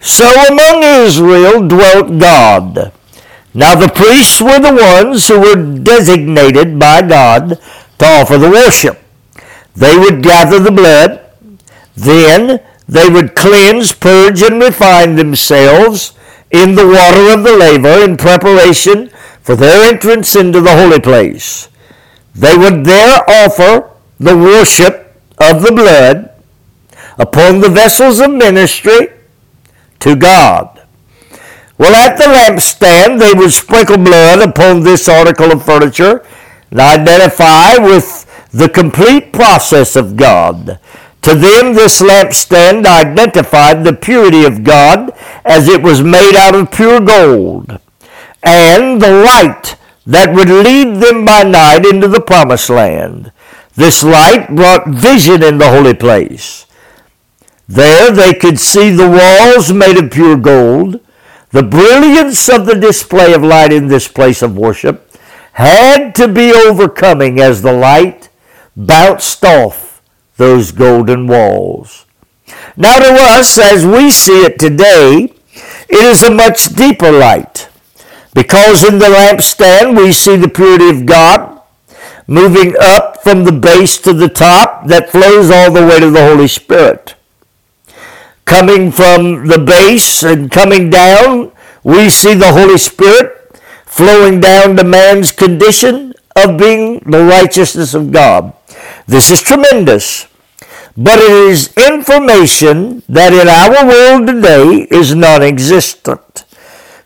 So 0.00 0.26
among 0.48 0.82
Israel 0.82 1.68
dwelt 1.68 2.18
God 2.18 2.92
now 3.54 3.74
the 3.74 3.88
priests 3.88 4.40
were 4.40 4.58
the 4.58 4.74
ones 4.74 5.28
who 5.28 5.40
were 5.40 5.78
designated 5.78 6.78
by 6.78 7.02
God 7.02 7.60
to 7.98 8.04
offer 8.04 8.38
the 8.38 8.50
worship. 8.50 8.98
They 9.74 9.96
would 9.96 10.22
gather 10.22 10.58
the 10.58 10.72
blood, 10.72 11.20
then 11.94 12.60
they 12.88 13.08
would 13.08 13.34
cleanse, 13.34 13.92
purge, 13.92 14.42
and 14.42 14.60
refine 14.60 15.16
themselves 15.16 16.14
in 16.50 16.74
the 16.74 16.86
water 16.86 17.32
of 17.32 17.44
the 17.44 17.56
laver 17.56 18.04
in 18.04 18.16
preparation 18.16 19.08
for 19.42 19.56
their 19.56 19.90
entrance 19.90 20.36
into 20.36 20.60
the 20.60 20.76
holy 20.76 21.00
place. 21.00 21.68
They 22.34 22.56
would 22.56 22.84
there 22.84 23.20
offer 23.28 23.90
the 24.18 24.36
worship 24.36 25.20
of 25.38 25.62
the 25.62 25.72
blood 25.72 26.30
upon 27.18 27.60
the 27.60 27.68
vessels 27.68 28.20
of 28.20 28.30
ministry 28.30 29.08
to 30.00 30.16
God. 30.16 30.71
Well, 31.78 31.94
at 31.94 32.16
the 32.16 32.24
lampstand, 32.24 33.18
they 33.18 33.32
would 33.32 33.52
sprinkle 33.52 33.96
blood 33.96 34.40
upon 34.40 34.80
this 34.80 35.08
article 35.08 35.50
of 35.52 35.64
furniture 35.64 36.24
and 36.70 36.80
identify 36.80 37.78
with 37.78 38.26
the 38.50 38.68
complete 38.68 39.32
process 39.32 39.96
of 39.96 40.16
God. 40.16 40.78
To 41.22 41.34
them, 41.34 41.74
this 41.74 42.02
lampstand 42.02 42.84
identified 42.84 43.84
the 43.84 43.92
purity 43.92 44.44
of 44.44 44.64
God 44.64 45.12
as 45.44 45.68
it 45.68 45.82
was 45.82 46.02
made 46.02 46.34
out 46.36 46.54
of 46.54 46.70
pure 46.70 47.00
gold, 47.00 47.78
and 48.42 49.00
the 49.00 49.22
light 49.24 49.76
that 50.04 50.34
would 50.34 50.48
lead 50.48 51.00
them 51.00 51.24
by 51.24 51.44
night 51.44 51.86
into 51.86 52.08
the 52.08 52.20
promised 52.20 52.68
land. 52.68 53.32
This 53.74 54.02
light 54.02 54.54
brought 54.54 54.88
vision 54.88 55.42
in 55.42 55.58
the 55.58 55.70
holy 55.70 55.94
place. 55.94 56.66
There 57.68 58.10
they 58.10 58.34
could 58.34 58.58
see 58.58 58.90
the 58.90 59.08
walls 59.08 59.72
made 59.72 59.96
of 59.96 60.10
pure 60.10 60.36
gold, 60.36 61.00
the 61.52 61.62
brilliance 61.62 62.48
of 62.48 62.66
the 62.66 62.74
display 62.74 63.34
of 63.34 63.42
light 63.42 63.72
in 63.72 63.86
this 63.86 64.08
place 64.08 64.42
of 64.42 64.56
worship 64.56 65.16
had 65.52 66.14
to 66.14 66.26
be 66.26 66.52
overcoming 66.52 67.40
as 67.40 67.60
the 67.60 67.72
light 67.72 68.30
bounced 68.74 69.44
off 69.44 70.02
those 70.38 70.72
golden 70.72 71.26
walls. 71.26 72.06
Now, 72.76 72.98
to 72.98 73.14
us, 73.38 73.58
as 73.58 73.84
we 73.86 74.10
see 74.10 74.40
it 74.44 74.58
today, 74.58 75.34
it 75.88 76.04
is 76.04 76.22
a 76.22 76.30
much 76.30 76.74
deeper 76.74 77.12
light 77.12 77.68
because 78.34 78.82
in 78.82 78.98
the 78.98 79.06
lampstand 79.06 79.96
we 79.96 80.10
see 80.12 80.36
the 80.36 80.48
purity 80.48 80.88
of 80.88 81.04
God 81.04 81.60
moving 82.26 82.74
up 82.80 83.22
from 83.22 83.44
the 83.44 83.52
base 83.52 83.98
to 83.98 84.14
the 84.14 84.28
top 84.28 84.86
that 84.86 85.10
flows 85.10 85.50
all 85.50 85.70
the 85.70 85.86
way 85.86 86.00
to 86.00 86.10
the 86.10 86.26
Holy 86.26 86.48
Spirit 86.48 87.14
coming 88.44 88.90
from 88.90 89.46
the 89.46 89.58
base 89.58 90.22
and 90.22 90.50
coming 90.50 90.90
down, 90.90 91.52
we 91.82 92.10
see 92.10 92.34
the 92.34 92.52
Holy 92.52 92.78
Spirit 92.78 93.58
flowing 93.86 94.40
down 94.40 94.76
to 94.76 94.84
man's 94.84 95.32
condition 95.32 96.14
of 96.36 96.58
being 96.58 96.98
the 97.00 97.24
righteousness 97.24 97.94
of 97.94 98.10
God. 98.12 98.52
This 99.06 99.30
is 99.30 99.42
tremendous. 99.42 100.26
But 100.96 101.18
it 101.18 101.30
is 101.30 101.72
information 101.76 103.02
that 103.08 103.32
in 103.32 103.48
our 103.48 103.86
world 103.86 104.26
today 104.26 104.86
is 104.90 105.14
non 105.14 105.42
existent. 105.42 106.44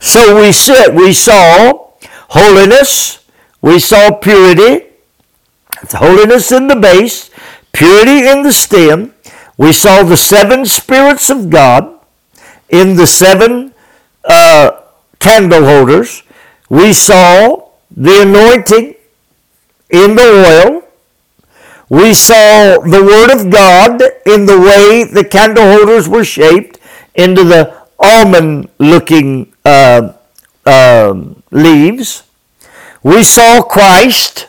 So 0.00 0.40
we 0.40 0.52
sit, 0.52 0.92
we 0.92 1.12
saw 1.12 1.90
holiness, 2.30 3.24
we 3.62 3.78
saw 3.78 4.10
purity, 4.10 4.86
holiness 5.90 6.50
in 6.50 6.66
the 6.66 6.76
base, 6.76 7.30
purity 7.72 8.26
in 8.26 8.42
the 8.42 8.52
stem, 8.52 9.14
we 9.56 9.72
saw 9.72 10.02
the 10.02 10.16
seven 10.16 10.66
spirits 10.66 11.30
of 11.30 11.50
God 11.50 11.98
in 12.68 12.96
the 12.96 13.06
seven 13.06 13.74
uh, 14.24 14.82
candle 15.18 15.64
holders. 15.64 16.22
We 16.68 16.92
saw 16.92 17.70
the 17.90 18.22
anointing 18.22 18.94
in 19.90 20.16
the 20.16 20.62
oil. 20.66 20.82
We 21.88 22.14
saw 22.14 22.80
the 22.80 23.02
Word 23.02 23.30
of 23.32 23.50
God 23.50 24.02
in 24.26 24.46
the 24.46 24.58
way 24.58 25.04
the 25.04 25.24
candle 25.24 25.64
holders 25.64 26.08
were 26.08 26.24
shaped 26.24 26.78
into 27.14 27.44
the 27.44 27.82
almond 27.98 28.68
looking 28.78 29.52
uh, 29.64 30.12
uh, 30.66 31.14
leaves. 31.50 32.24
We 33.02 33.22
saw 33.22 33.62
Christ, 33.62 34.48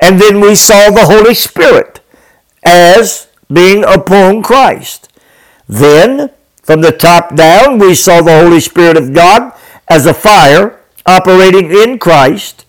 and 0.00 0.20
then 0.20 0.40
we 0.40 0.56
saw 0.56 0.90
the 0.90 1.06
Holy 1.06 1.34
Spirit 1.34 2.00
as 2.64 3.27
being 3.52 3.84
upon 3.84 4.42
Christ. 4.42 5.08
Then, 5.66 6.30
from 6.62 6.80
the 6.80 6.92
top 6.92 7.34
down, 7.34 7.78
we 7.78 7.94
saw 7.94 8.20
the 8.20 8.38
Holy 8.40 8.60
Spirit 8.60 8.96
of 8.96 9.14
God 9.14 9.52
as 9.88 10.06
a 10.06 10.14
fire 10.14 10.80
operating 11.06 11.70
in 11.70 11.98
Christ, 11.98 12.66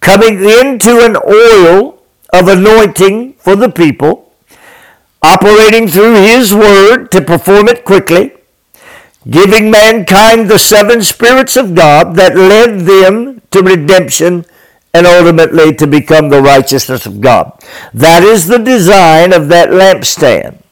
coming 0.00 0.38
into 0.38 1.04
an 1.04 1.16
oil 1.16 2.02
of 2.32 2.48
anointing 2.48 3.34
for 3.34 3.56
the 3.56 3.68
people, 3.68 4.32
operating 5.22 5.88
through 5.88 6.14
His 6.14 6.54
Word 6.54 7.10
to 7.10 7.20
perform 7.20 7.68
it 7.68 7.84
quickly, 7.84 8.32
giving 9.28 9.70
mankind 9.70 10.48
the 10.48 10.58
seven 10.58 11.02
spirits 11.02 11.56
of 11.56 11.74
God 11.74 12.14
that 12.14 12.36
led 12.36 12.80
them 12.80 13.42
to 13.50 13.62
redemption 13.62 14.46
and 14.92 15.06
ultimately 15.06 15.74
to 15.74 15.86
become 15.86 16.28
the 16.28 16.42
righteousness 16.42 17.06
of 17.06 17.20
God. 17.20 17.52
That 17.94 18.22
is 18.22 18.46
the 18.46 18.58
design 18.58 19.32
of 19.32 19.48
that 19.48 19.70
lampstand. 19.70 20.62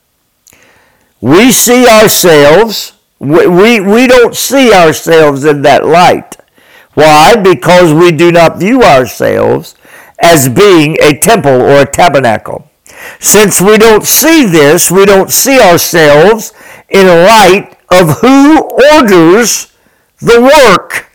We 1.20 1.50
see 1.50 1.87
ourselves, 1.87 2.92
we, 3.18 3.46
we, 3.46 3.80
we 3.80 4.06
don't 4.06 4.37
see 4.37 4.72
ourselves 4.72 5.44
in 5.44 5.62
that 5.62 5.87
light. 5.87 6.37
Why? 6.94 7.37
Because 7.37 7.92
we 7.92 8.10
do 8.10 8.32
not 8.32 8.58
view 8.58 8.82
ourselves 8.82 9.76
as 10.18 10.48
being 10.48 10.96
a 11.00 11.18
temple 11.18 11.52
or 11.52 11.82
a 11.82 11.90
tabernacle. 11.90 12.68
Since 13.20 13.60
we 13.60 13.78
don't 13.78 14.04
see 14.04 14.46
this, 14.46 14.90
we 14.90 15.04
don't 15.04 15.30
see 15.30 15.60
ourselves 15.60 16.52
in 16.88 17.06
light 17.06 17.76
of 17.90 18.18
who 18.18 18.62
orders 18.94 19.72
the 20.18 20.40
work 20.40 21.10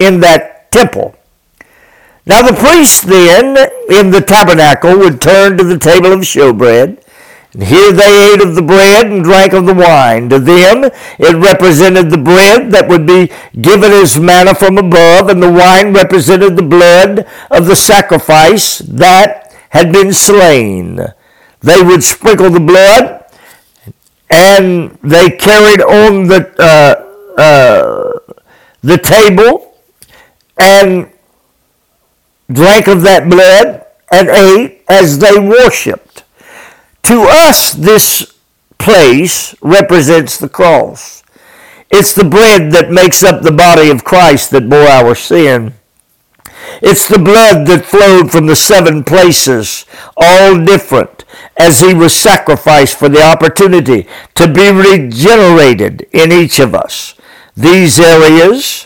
in 0.00 0.20
that 0.20 0.70
temple. 0.72 1.14
Now 2.26 2.42
the 2.42 2.54
priest 2.54 3.06
then 3.06 3.56
in 3.88 4.10
the 4.10 4.20
tabernacle 4.20 4.98
would 4.98 5.20
turn 5.20 5.56
to 5.58 5.64
the 5.64 5.78
table 5.78 6.12
of 6.12 6.20
showbread 6.20 7.02
and 7.56 7.64
here 7.64 7.90
they 7.90 8.34
ate 8.34 8.42
of 8.42 8.54
the 8.54 8.62
bread 8.62 9.06
and 9.06 9.24
drank 9.24 9.54
of 9.54 9.64
the 9.64 9.72
wine. 9.72 10.28
To 10.28 10.38
them 10.38 10.90
it 11.18 11.36
represented 11.36 12.10
the 12.10 12.18
bread 12.18 12.70
that 12.72 12.86
would 12.86 13.06
be 13.06 13.32
given 13.58 13.92
as 13.92 14.20
manna 14.20 14.54
from 14.54 14.76
above, 14.76 15.30
and 15.30 15.42
the 15.42 15.50
wine 15.50 15.94
represented 15.94 16.56
the 16.56 16.62
blood 16.62 17.26
of 17.50 17.66
the 17.66 17.74
sacrifice 17.76 18.78
that 18.80 19.54
had 19.70 19.90
been 19.90 20.12
slain. 20.12 21.00
They 21.60 21.82
would 21.82 22.04
sprinkle 22.04 22.50
the 22.50 22.60
blood, 22.60 23.24
and 24.28 24.98
they 25.02 25.30
carried 25.30 25.80
on 25.80 26.28
the 26.28 26.52
uh, 26.58 27.40
uh, 27.40 28.34
the 28.82 28.98
table 28.98 29.78
and 30.58 31.10
drank 32.50 32.86
of 32.86 33.02
that 33.02 33.28
blood 33.28 33.84
and 34.10 34.28
ate 34.28 34.84
as 34.88 35.18
they 35.18 35.38
worshipped. 35.38 36.24
To 37.04 37.22
us, 37.22 37.72
this 37.72 38.34
place 38.78 39.54
represents 39.62 40.38
the 40.38 40.48
cross. 40.48 41.22
It's 41.90 42.14
the 42.14 42.24
bread 42.24 42.72
that 42.72 42.90
makes 42.90 43.22
up 43.22 43.42
the 43.42 43.52
body 43.52 43.90
of 43.90 44.04
Christ 44.04 44.50
that 44.50 44.68
bore 44.68 44.88
our 44.88 45.14
sin. 45.14 45.74
It's 46.82 47.08
the 47.08 47.18
blood 47.18 47.66
that 47.68 47.86
flowed 47.86 48.32
from 48.32 48.46
the 48.46 48.56
seven 48.56 49.04
places, 49.04 49.86
all 50.16 50.64
different, 50.64 51.24
as 51.56 51.80
he 51.80 51.94
was 51.94 52.12
sacrificed 52.12 52.98
for 52.98 53.08
the 53.08 53.22
opportunity 53.22 54.06
to 54.34 54.48
be 54.48 54.70
regenerated 54.70 56.06
in 56.12 56.32
each 56.32 56.58
of 56.58 56.74
us. 56.74 57.14
These 57.56 58.00
areas, 58.00 58.85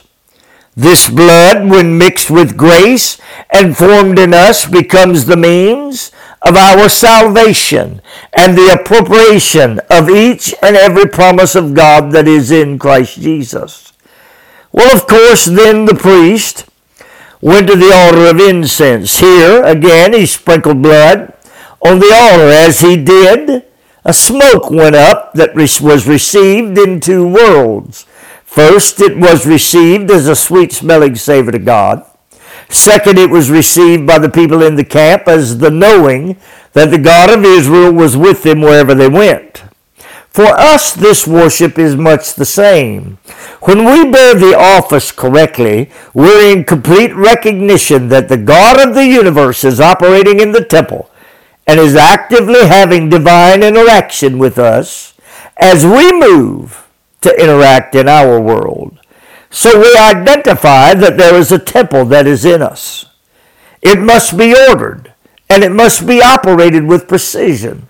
this 0.81 1.09
blood, 1.09 1.69
when 1.71 1.99
mixed 1.99 2.31
with 2.31 2.57
grace 2.57 3.21
and 3.51 3.77
formed 3.77 4.19
in 4.19 4.33
us, 4.33 4.67
becomes 4.67 5.27
the 5.27 5.37
means 5.37 6.11
of 6.43 6.57
our 6.57 6.89
salvation 6.89 8.01
and 8.33 8.57
the 8.57 8.79
appropriation 8.81 9.79
of 9.91 10.09
each 10.09 10.55
and 10.63 10.77
every 10.77 11.07
promise 11.07 11.55
of 11.55 11.75
God 11.75 12.13
that 12.13 12.27
is 12.27 12.51
in 12.51 12.79
Christ 12.79 13.21
Jesus. 13.21 13.93
Well, 14.73 14.95
of 14.95 15.07
course, 15.07 15.45
then 15.45 15.85
the 15.85 15.95
priest 15.95 16.67
went 17.41 17.69
to 17.69 17.77
the 17.77 17.93
altar 17.93 18.27
of 18.27 18.41
incense. 18.41 19.19
Here, 19.19 19.63
again, 19.65 20.13
he 20.13 20.27
sprinkled 20.27 20.83
blood 20.83 21.35
on 21.85 21.99
the 21.99 22.13
altar. 22.15 22.49
As 22.49 22.81
he 22.81 22.97
did, 22.97 23.65
a 24.05 24.13
smoke 24.13 24.71
went 24.71 24.95
up 24.95 25.35
that 25.35 25.55
was 25.55 26.07
received 26.07 26.79
in 26.79 27.01
two 27.01 27.27
worlds. 27.27 28.07
First, 28.51 29.01
it 29.01 29.17
was 29.17 29.47
received 29.47 30.11
as 30.11 30.27
a 30.27 30.35
sweet 30.35 30.73
smelling 30.73 31.15
savor 31.15 31.53
to 31.53 31.59
God. 31.61 32.05
Second, 32.69 33.17
it 33.17 33.31
was 33.31 33.49
received 33.49 34.09
by 34.09 34.19
the 34.19 34.29
people 34.29 34.61
in 34.61 34.75
the 34.75 34.85
camp 34.85 35.29
as 35.29 35.59
the 35.59 35.71
knowing 35.71 36.37
that 36.73 36.91
the 36.91 36.99
God 36.99 37.31
of 37.31 37.45
Israel 37.45 37.93
was 37.93 38.17
with 38.17 38.43
them 38.43 38.61
wherever 38.61 38.93
they 38.93 39.09
went. 39.09 39.63
For 40.31 40.47
us, 40.47 40.93
this 40.93 41.29
worship 41.29 41.79
is 41.79 41.95
much 41.95 42.35
the 42.35 42.45
same. 42.45 43.19
When 43.63 43.85
we 43.85 44.11
bear 44.11 44.35
the 44.35 44.59
office 44.59 45.13
correctly, 45.13 45.89
we're 46.13 46.51
in 46.51 46.65
complete 46.65 47.15
recognition 47.15 48.09
that 48.09 48.29
the 48.29 48.37
God 48.37 48.85
of 48.85 48.97
the 48.97 49.07
universe 49.07 49.63
is 49.63 49.81
operating 49.81 50.41
in 50.41 50.51
the 50.51 50.65
temple 50.65 51.09
and 51.69 51.79
is 51.79 51.95
actively 51.95 52.67
having 52.67 53.11
divine 53.11 53.63
interaction 53.63 54.39
with 54.39 54.59
us 54.59 55.15
as 55.57 55.87
we 55.87 56.11
move 56.11 56.90
to 57.21 57.43
interact 57.43 57.95
in 57.95 58.09
our 58.09 58.41
world. 58.41 58.99
So 59.51 59.81
we 59.81 59.97
identify 59.97 60.95
that 60.95 61.17
there 61.17 61.35
is 61.35 61.51
a 61.51 61.59
temple 61.59 62.05
that 62.07 62.27
is 62.27 62.45
in 62.45 62.63
us. 62.63 63.07
It 63.83 63.99
must 63.99 64.39
be 64.39 64.55
ordered 64.69 65.13
and 65.49 65.65
it 65.65 65.73
must 65.73 66.07
be 66.07 66.23
operated 66.23 66.85
with 66.85 67.09
precision. 67.09 67.89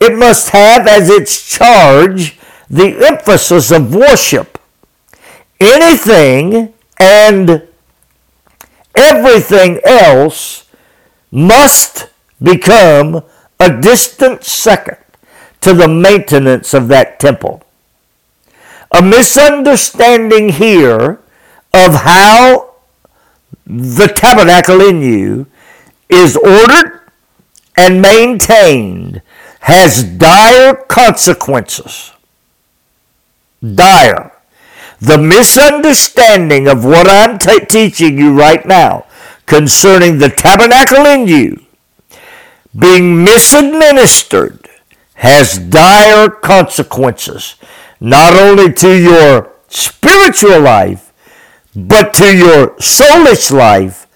It 0.00 0.16
must 0.16 0.50
have 0.50 0.86
as 0.86 1.10
its 1.10 1.48
charge 1.48 2.38
the 2.70 3.04
emphasis 3.06 3.70
of 3.70 3.94
worship. 3.94 4.58
Anything 5.60 6.72
and 6.98 7.68
everything 8.94 9.80
else 9.84 10.68
must 11.30 12.08
become 12.40 13.22
a 13.58 13.80
distant 13.80 14.44
second 14.44 14.98
to 15.60 15.72
the 15.72 15.88
maintenance 15.88 16.74
of 16.74 16.88
that 16.88 17.18
temple 17.18 17.62
a 18.92 19.02
misunderstanding 19.02 20.50
here 20.50 21.20
of 21.72 21.94
how 21.94 22.74
the 23.66 24.06
tabernacle 24.06 24.80
in 24.80 25.00
you 25.00 25.46
is 26.08 26.36
ordered 26.36 27.00
and 27.76 28.02
maintained 28.02 29.22
has 29.60 30.04
dire 30.04 30.74
consequences. 30.74 32.12
Dire. 33.62 34.32
The 35.00 35.18
misunderstanding 35.18 36.68
of 36.68 36.84
what 36.84 37.08
I'm 37.08 37.38
t- 37.38 37.64
teaching 37.66 38.18
you 38.18 38.32
right 38.36 38.64
now 38.66 39.06
concerning 39.46 40.18
the 40.18 40.28
tabernacle 40.28 41.06
in 41.06 41.26
you 41.26 41.64
being 42.78 43.24
misadministered 43.24 44.66
has 45.14 45.58
dire 45.58 46.30
consequences 46.30 47.56
not 48.02 48.34
only 48.34 48.72
to 48.72 49.00
your 49.00 49.52
spiritual 49.68 50.60
life, 50.60 51.12
but 51.74 52.12
to 52.14 52.36
your 52.36 52.74
soulish 52.76 53.52
life 53.52 54.08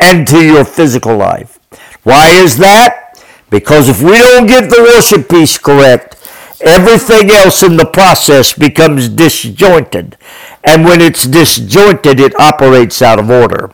and 0.00 0.26
to 0.26 0.44
your 0.44 0.64
physical 0.64 1.16
life. 1.16 1.60
Why 2.02 2.30
is 2.30 2.58
that? 2.58 3.22
Because 3.48 3.88
if 3.88 4.02
we 4.02 4.18
don't 4.18 4.48
get 4.48 4.68
the 4.68 4.82
worship 4.82 5.28
piece 5.28 5.58
correct, 5.58 6.16
everything 6.60 7.30
else 7.30 7.62
in 7.62 7.76
the 7.76 7.86
process 7.86 8.52
becomes 8.52 9.08
disjointed. 9.08 10.16
And 10.64 10.84
when 10.84 11.00
it's 11.00 11.24
disjointed, 11.24 12.18
it 12.18 12.38
operates 12.38 13.00
out 13.00 13.20
of 13.20 13.30
order. 13.30 13.70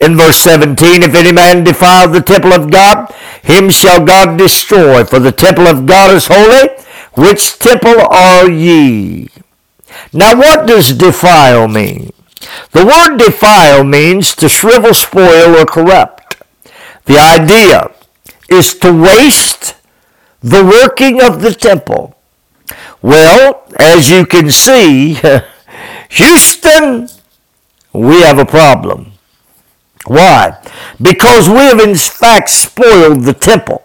In 0.00 0.18
verse 0.18 0.36
17, 0.36 1.02
if 1.02 1.14
any 1.14 1.32
man 1.32 1.64
defile 1.64 2.10
the 2.10 2.20
temple 2.20 2.52
of 2.52 2.70
God, 2.70 3.10
him 3.42 3.70
shall 3.70 4.04
God 4.04 4.36
destroy, 4.36 5.02
for 5.02 5.18
the 5.18 5.32
temple 5.32 5.66
of 5.66 5.86
God 5.86 6.14
is 6.14 6.26
holy, 6.26 6.68
which 7.14 7.58
temple 7.58 8.00
are 8.10 8.50
ye? 8.50 9.28
Now, 10.12 10.34
what 10.36 10.66
does 10.66 10.92
defile 10.92 11.68
mean? 11.68 12.12
The 12.72 12.84
word 12.86 13.18
defile 13.18 13.84
means 13.84 14.34
to 14.36 14.48
shrivel, 14.48 14.94
spoil, 14.94 15.56
or 15.56 15.66
corrupt. 15.66 16.42
The 17.04 17.18
idea 17.18 17.90
is 18.48 18.74
to 18.78 18.92
waste 18.92 19.74
the 20.40 20.64
working 20.64 21.22
of 21.22 21.42
the 21.42 21.54
temple. 21.54 22.16
Well, 23.00 23.64
as 23.78 24.10
you 24.10 24.26
can 24.26 24.50
see, 24.50 25.18
Houston, 26.10 27.08
we 27.92 28.20
have 28.22 28.38
a 28.38 28.44
problem. 28.46 29.12
Why? 30.06 30.58
Because 31.00 31.48
we 31.48 31.56
have 31.56 31.80
in 31.80 31.94
fact 31.94 32.48
spoiled 32.48 33.22
the 33.22 33.34
temple. 33.34 33.81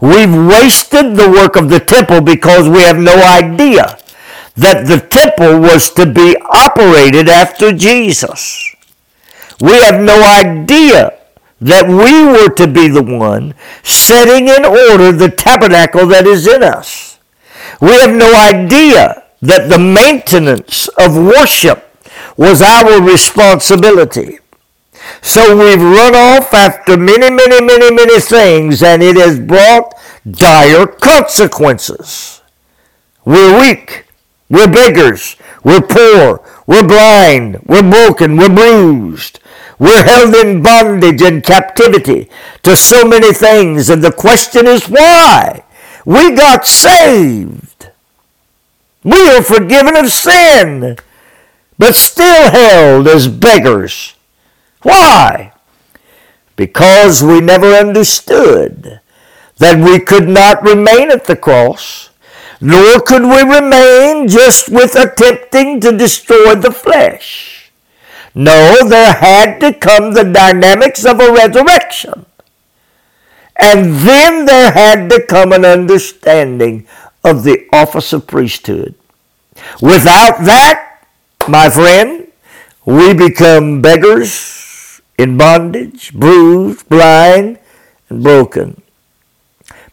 We've 0.00 0.34
wasted 0.34 1.16
the 1.16 1.30
work 1.30 1.56
of 1.56 1.68
the 1.68 1.80
temple 1.80 2.20
because 2.20 2.68
we 2.68 2.80
have 2.82 2.98
no 2.98 3.14
idea 3.14 3.98
that 4.56 4.86
the 4.86 5.00
temple 5.00 5.60
was 5.60 5.90
to 5.90 6.06
be 6.06 6.36
operated 6.42 7.28
after 7.28 7.72
Jesus. 7.72 8.74
We 9.60 9.72
have 9.72 10.00
no 10.00 10.22
idea 10.22 11.18
that 11.60 11.88
we 11.88 12.24
were 12.26 12.52
to 12.54 12.66
be 12.66 12.88
the 12.88 13.02
one 13.02 13.54
setting 13.82 14.48
in 14.48 14.64
order 14.64 15.12
the 15.12 15.30
tabernacle 15.30 16.06
that 16.08 16.26
is 16.26 16.46
in 16.46 16.62
us. 16.62 17.18
We 17.80 17.92
have 17.92 18.14
no 18.14 18.34
idea 18.34 19.24
that 19.40 19.68
the 19.68 19.78
maintenance 19.78 20.88
of 20.98 21.16
worship 21.16 21.82
was 22.36 22.60
our 22.60 23.00
responsibility. 23.00 24.38
So 25.22 25.56
we've 25.56 25.82
run 25.82 26.14
off 26.14 26.54
after 26.54 26.96
many, 26.96 27.30
many, 27.30 27.60
many, 27.62 27.94
many 27.94 28.20
things, 28.20 28.82
and 28.82 29.02
it 29.02 29.16
has 29.16 29.38
brought 29.40 29.94
dire 30.30 30.86
consequences. 30.86 32.42
We're 33.24 33.60
weak. 33.60 34.06
We're 34.48 34.72
beggars. 34.72 35.36
We're 35.64 35.82
poor. 35.82 36.42
We're 36.66 36.86
blind. 36.86 37.60
We're 37.66 37.88
broken. 37.88 38.36
We're 38.36 38.54
bruised. 38.54 39.40
We're 39.78 40.04
held 40.04 40.34
in 40.34 40.62
bondage 40.62 41.20
and 41.22 41.42
captivity 41.42 42.30
to 42.62 42.76
so 42.76 43.04
many 43.04 43.32
things. 43.32 43.90
And 43.90 44.02
the 44.02 44.12
question 44.12 44.66
is 44.66 44.88
why? 44.88 45.64
We 46.04 46.32
got 46.32 46.66
saved. 46.66 47.90
We 49.02 49.28
are 49.30 49.42
forgiven 49.42 49.96
of 49.96 50.10
sin, 50.10 50.96
but 51.78 51.94
still 51.94 52.50
held 52.50 53.06
as 53.06 53.28
beggars 53.28 54.15
why? 54.86 55.52
because 56.56 57.22
we 57.22 57.40
never 57.40 57.72
understood 57.72 59.00
that 59.58 59.78
we 59.78 60.00
could 60.00 60.28
not 60.28 60.62
remain 60.62 61.10
at 61.10 61.24
the 61.24 61.36
cross, 61.36 62.10
nor 62.60 63.00
could 63.00 63.22
we 63.22 63.42
remain 63.42 64.26
just 64.26 64.70
with 64.70 64.96
attempting 64.96 65.80
to 65.80 65.96
destroy 65.96 66.54
the 66.54 66.72
flesh. 66.72 67.70
No, 68.34 68.86
there 68.86 69.12
had 69.12 69.60
to 69.60 69.72
come 69.72 70.12
the 70.12 70.24
dynamics 70.24 71.04
of 71.06 71.20
a 71.20 71.32
resurrection. 71.32 72.26
And 73.58 73.94
then 74.06 74.44
there 74.44 74.72
had 74.72 75.08
to 75.10 75.24
come 75.26 75.52
an 75.52 75.64
understanding 75.64 76.86
of 77.24 77.44
the 77.44 77.66
office 77.72 78.12
of 78.12 78.26
priesthood. 78.26 78.94
Without 79.80 80.44
that, 80.44 81.00
my 81.48 81.70
friend, 81.70 82.30
we 82.84 83.14
become 83.14 83.80
beggars 83.80 84.65
in 85.18 85.38
bondage, 85.38 86.12
bruised, 86.14 86.88
blind, 86.88 87.58
and 88.08 88.22
broken. 88.22 88.82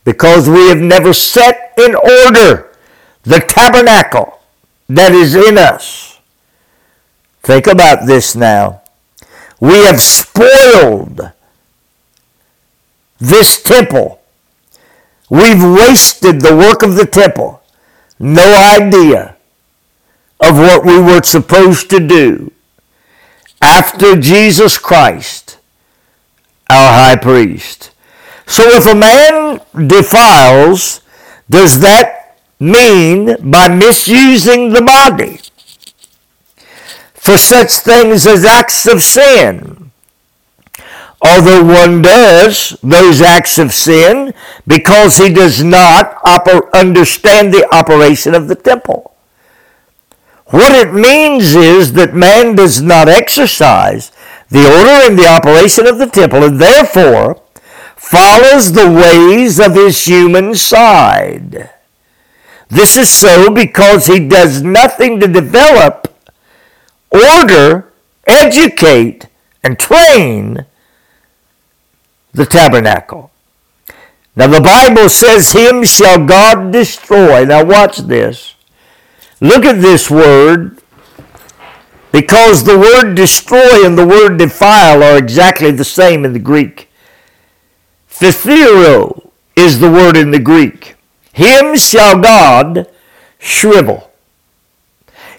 Because 0.03 0.49
we 0.49 0.67
have 0.67 0.79
never 0.79 1.13
set 1.13 1.73
in 1.77 1.95
order 1.95 2.71
the 3.23 3.39
tabernacle 3.39 4.39
that 4.89 5.13
is 5.13 5.33
in 5.35 5.57
us. 5.57 6.19
Think 7.41 7.67
about 7.67 8.05
this 8.05 8.35
now. 8.35 8.81
We 9.59 9.83
have 9.85 10.01
spoiled 10.01 11.31
this 13.19 13.61
temple. 13.61 14.21
We've 15.29 15.63
wasted 15.63 16.41
the 16.41 16.55
work 16.55 16.83
of 16.83 16.95
the 16.95 17.05
temple. 17.05 17.61
No 18.19 18.53
idea 18.53 19.37
of 20.41 20.57
what 20.57 20.85
we 20.85 20.99
were 20.99 21.23
supposed 21.23 21.89
to 21.91 22.05
do 22.05 22.51
after 23.63 24.19
Jesus 24.19 24.77
Christ, 24.77 25.57
our 26.69 26.93
high 26.93 27.15
priest. 27.15 27.91
So 28.45 28.63
if 28.67 28.85
a 28.85 28.95
man 28.95 29.61
defiles, 29.87 31.01
does 31.49 31.79
that 31.79 32.37
mean 32.59 33.35
by 33.51 33.67
misusing 33.67 34.73
the 34.73 34.81
body 34.81 35.39
for 37.13 37.37
such 37.37 37.71
things 37.71 38.27
as 38.27 38.45
acts 38.45 38.85
of 38.85 39.01
sin? 39.01 39.83
although 41.23 41.63
one 41.63 42.01
does 42.01 42.77
those 42.83 43.21
acts 43.21 43.57
of 43.57 43.73
sin 43.73 44.33
because 44.67 45.17
he 45.17 45.33
does 45.33 45.63
not 45.63 46.15
oper- 46.23 46.71
understand 46.73 47.53
the 47.53 47.65
operation 47.73 48.35
of 48.35 48.47
the 48.49 48.55
temple. 48.55 49.12
What 50.53 50.75
it 50.75 50.93
means 50.93 51.55
is 51.55 51.93
that 51.93 52.13
man 52.13 52.53
does 52.53 52.79
not 52.79 53.09
exercise 53.09 54.11
the 54.49 54.59
order 54.59 55.09
and 55.09 55.17
the 55.17 55.27
operation 55.27 55.87
of 55.87 55.97
the 55.97 56.05
temple 56.05 56.43
and 56.43 56.61
therefore 56.61 57.41
follows 57.95 58.71
the 58.71 58.87
ways 58.87 59.59
of 59.59 59.73
his 59.73 60.05
human 60.05 60.53
side. 60.53 61.71
This 62.69 62.95
is 62.95 63.09
so 63.09 63.49
because 63.49 64.05
he 64.05 64.27
does 64.27 64.61
nothing 64.61 65.19
to 65.21 65.27
develop, 65.27 66.15
order, 67.09 67.91
educate, 68.27 69.25
and 69.63 69.79
train 69.79 70.67
the 72.31 72.45
tabernacle. 72.45 73.31
Now 74.35 74.45
the 74.45 74.61
Bible 74.61 75.09
says, 75.09 75.53
Him 75.53 75.83
shall 75.83 76.23
God 76.23 76.71
destroy. 76.71 77.43
Now 77.43 77.65
watch 77.65 77.97
this. 77.97 78.53
Look 79.43 79.65
at 79.65 79.81
this 79.81 80.09
word. 80.09 80.79
Because 82.13 82.63
the 82.63 82.79
word 82.79 83.15
destroy 83.15 83.85
and 83.85 83.97
the 83.97 84.07
word 84.07 84.37
defile 84.37 85.03
are 85.03 85.17
exactly 85.17 85.71
the 85.71 85.83
same 85.83 86.23
in 86.23 86.31
the 86.31 86.39
Greek. 86.39 86.89
Phthero 88.09 89.31
is 89.57 89.79
the 89.79 89.91
word 89.91 90.15
in 90.15 90.31
the 90.31 90.39
Greek. 90.39 90.95
Him 91.33 91.75
shall 91.75 92.17
God 92.19 92.87
shrivel. 93.37 94.11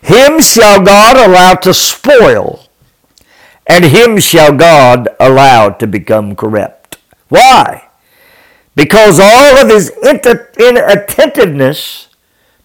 Him 0.03 0.39
shall 0.41 0.85
God 0.85 1.17
allow 1.17 1.55
to 1.55 1.73
spoil, 1.73 2.67
and 3.67 3.87
him 3.87 4.19
shall 4.19 4.53
God 4.55 5.09
allow 5.19 5.71
to 5.71 5.87
become 5.87 6.37
corrupt. 6.37 6.99
Why? 7.31 7.89
Because 8.75 9.19
all 9.19 9.57
of 9.57 9.71
his 9.71 9.89
inattentiveness 10.59 12.09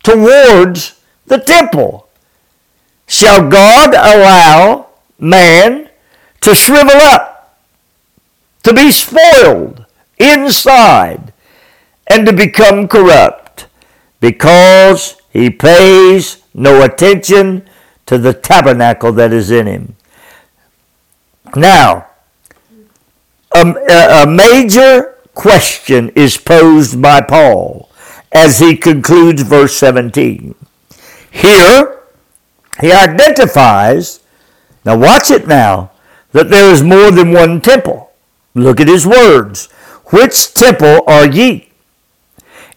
towards 0.03 0.98
the 1.29 1.37
temple. 1.37 2.09
Shall 3.07 3.49
God 3.49 3.93
allow 3.93 4.87
man 5.17 5.89
to 6.41 6.53
shrivel 6.53 6.97
up, 6.97 7.57
to 8.63 8.73
be 8.73 8.91
spoiled 8.91 9.85
inside, 10.17 11.33
and 12.07 12.25
to 12.25 12.33
become 12.33 12.87
corrupt 12.87 13.67
because 14.19 15.15
he 15.31 15.49
pays 15.49 16.43
no 16.53 16.83
attention 16.83 17.67
to 18.05 18.17
the 18.17 18.33
tabernacle 18.33 19.11
that 19.13 19.31
is 19.31 19.49
in 19.49 19.67
him? 19.67 19.95
Now, 21.55 22.07
a, 23.55 24.23
a 24.23 24.27
major 24.27 25.15
question 25.33 26.09
is 26.09 26.37
posed 26.37 27.01
by 27.01 27.21
Paul 27.21 27.89
as 28.31 28.59
he 28.59 28.75
concludes 28.75 29.41
verse 29.41 29.75
17. 29.77 30.53
Here, 31.31 31.99
he 32.79 32.91
identifies, 32.91 34.19
now 34.85 34.97
watch 34.97 35.29
it 35.31 35.47
now, 35.47 35.91
that 36.31 36.49
there 36.49 36.71
is 36.71 36.83
more 36.83 37.11
than 37.11 37.31
one 37.31 37.61
temple. 37.61 38.11
Look 38.53 38.79
at 38.79 38.87
his 38.87 39.05
words. 39.05 39.67
Which 40.07 40.53
temple 40.53 41.03
are 41.07 41.27
ye? 41.27 41.71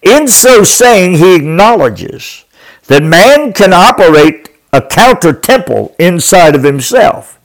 In 0.02 0.28
so 0.28 0.64
saying, 0.64 1.14
he 1.14 1.34
acknowledges 1.34 2.44
that 2.88 3.02
man 3.02 3.52
can 3.52 3.72
operate 3.72 4.50
a 4.72 4.82
counter 4.82 5.32
temple 5.32 5.94
inside 5.98 6.54
of 6.54 6.64
himself. 6.64 7.38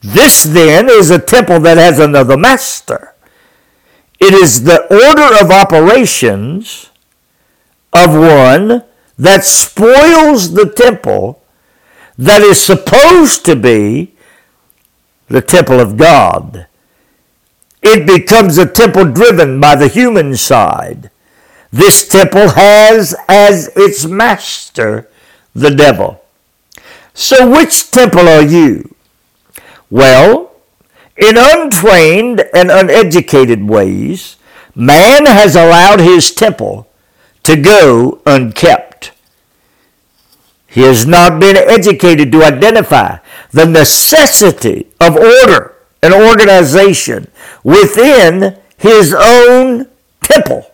This 0.00 0.42
then 0.42 0.88
is 0.88 1.10
a 1.10 1.18
temple 1.18 1.60
that 1.60 1.76
has 1.76 1.98
another 1.98 2.36
master. 2.36 3.14
It 4.20 4.34
is 4.34 4.64
the 4.64 4.82
order 4.82 5.42
of 5.42 5.50
operations 5.50 6.90
of 7.92 8.12
one 8.12 8.84
that 9.18 9.44
spoils 9.44 10.52
the 10.54 10.66
temple 10.70 11.42
that 12.16 12.42
is 12.42 12.62
supposed 12.62 13.44
to 13.44 13.56
be 13.56 14.14
the 15.28 15.42
temple 15.42 15.80
of 15.80 15.96
God. 15.96 16.66
It 17.82 18.06
becomes 18.06 18.58
a 18.58 18.66
temple 18.66 19.12
driven 19.12 19.60
by 19.60 19.76
the 19.76 19.88
human 19.88 20.36
side. 20.36 21.10
This 21.70 22.08
temple 22.08 22.50
has 22.50 23.14
as 23.28 23.70
its 23.76 24.06
master 24.06 25.08
the 25.54 25.70
devil. 25.70 26.22
So, 27.14 27.50
which 27.50 27.90
temple 27.90 28.28
are 28.28 28.42
you? 28.42 28.94
Well, 29.90 30.52
in 31.16 31.36
untrained 31.36 32.44
and 32.54 32.70
uneducated 32.70 33.68
ways, 33.68 34.36
man 34.74 35.26
has 35.26 35.56
allowed 35.56 36.00
his 36.00 36.32
temple 36.32 36.87
to 37.48 37.56
go 37.56 38.20
unkept. 38.26 39.12
He 40.66 40.82
has 40.82 41.06
not 41.06 41.40
been 41.40 41.56
educated 41.56 42.30
to 42.32 42.44
identify 42.44 43.20
the 43.52 43.64
necessity 43.64 44.88
of 45.00 45.16
order 45.16 45.74
and 46.02 46.12
organization 46.12 47.28
within 47.64 48.58
his 48.76 49.14
own 49.18 49.88
temple. 50.20 50.70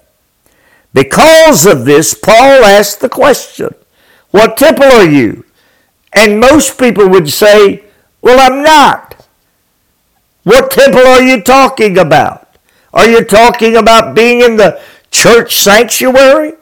Because 0.92 1.64
of 1.64 1.84
this, 1.84 2.12
Paul 2.12 2.64
asked 2.64 3.00
the 3.00 3.08
question, 3.08 3.72
What 4.32 4.56
temple 4.56 4.86
are 4.86 5.08
you? 5.08 5.44
And 6.12 6.40
most 6.40 6.76
people 6.76 7.08
would 7.08 7.30
say, 7.30 7.84
Well, 8.20 8.40
I'm 8.40 8.64
not. 8.64 9.24
What 10.42 10.72
temple 10.72 11.06
are 11.06 11.22
you 11.22 11.40
talking 11.40 11.98
about? 11.98 12.48
Are 12.92 13.08
you 13.08 13.24
talking 13.24 13.76
about 13.76 14.16
being 14.16 14.40
in 14.40 14.56
the 14.56 14.82
church 15.12 15.54
sanctuary? 15.54 16.54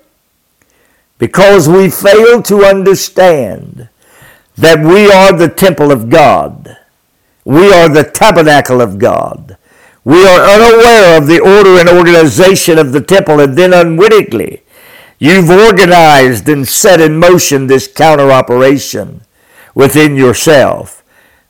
Because 1.23 1.69
we 1.69 1.89
fail 1.89 2.43
to 2.43 2.65
understand 2.65 3.89
that 4.57 4.81
we 4.81 5.09
are 5.09 5.33
the 5.33 5.49
temple 5.49 5.93
of 5.93 6.11
God. 6.11 6.77
We 7.45 7.73
are 7.73 7.89
the 7.89 8.03
tabernacle 8.03 8.81
of 8.81 8.99
God. 8.99 9.57
We 10.03 10.27
are 10.27 10.41
unaware 10.41 11.17
of 11.17 11.29
the 11.29 11.39
order 11.39 11.79
and 11.79 11.89
organization 11.89 12.77
of 12.77 12.91
the 12.91 13.01
temple, 13.01 13.39
and 13.39 13.57
then 13.57 13.73
unwittingly, 13.73 14.65
you've 15.21 15.49
organized 15.49 16.49
and 16.49 16.67
set 16.67 17.01
in 17.01 17.19
motion 17.19 17.69
this 17.69 17.87
counter 17.87 18.33
operation 18.33 19.21
within 19.77 20.17
yourself. 20.17 21.05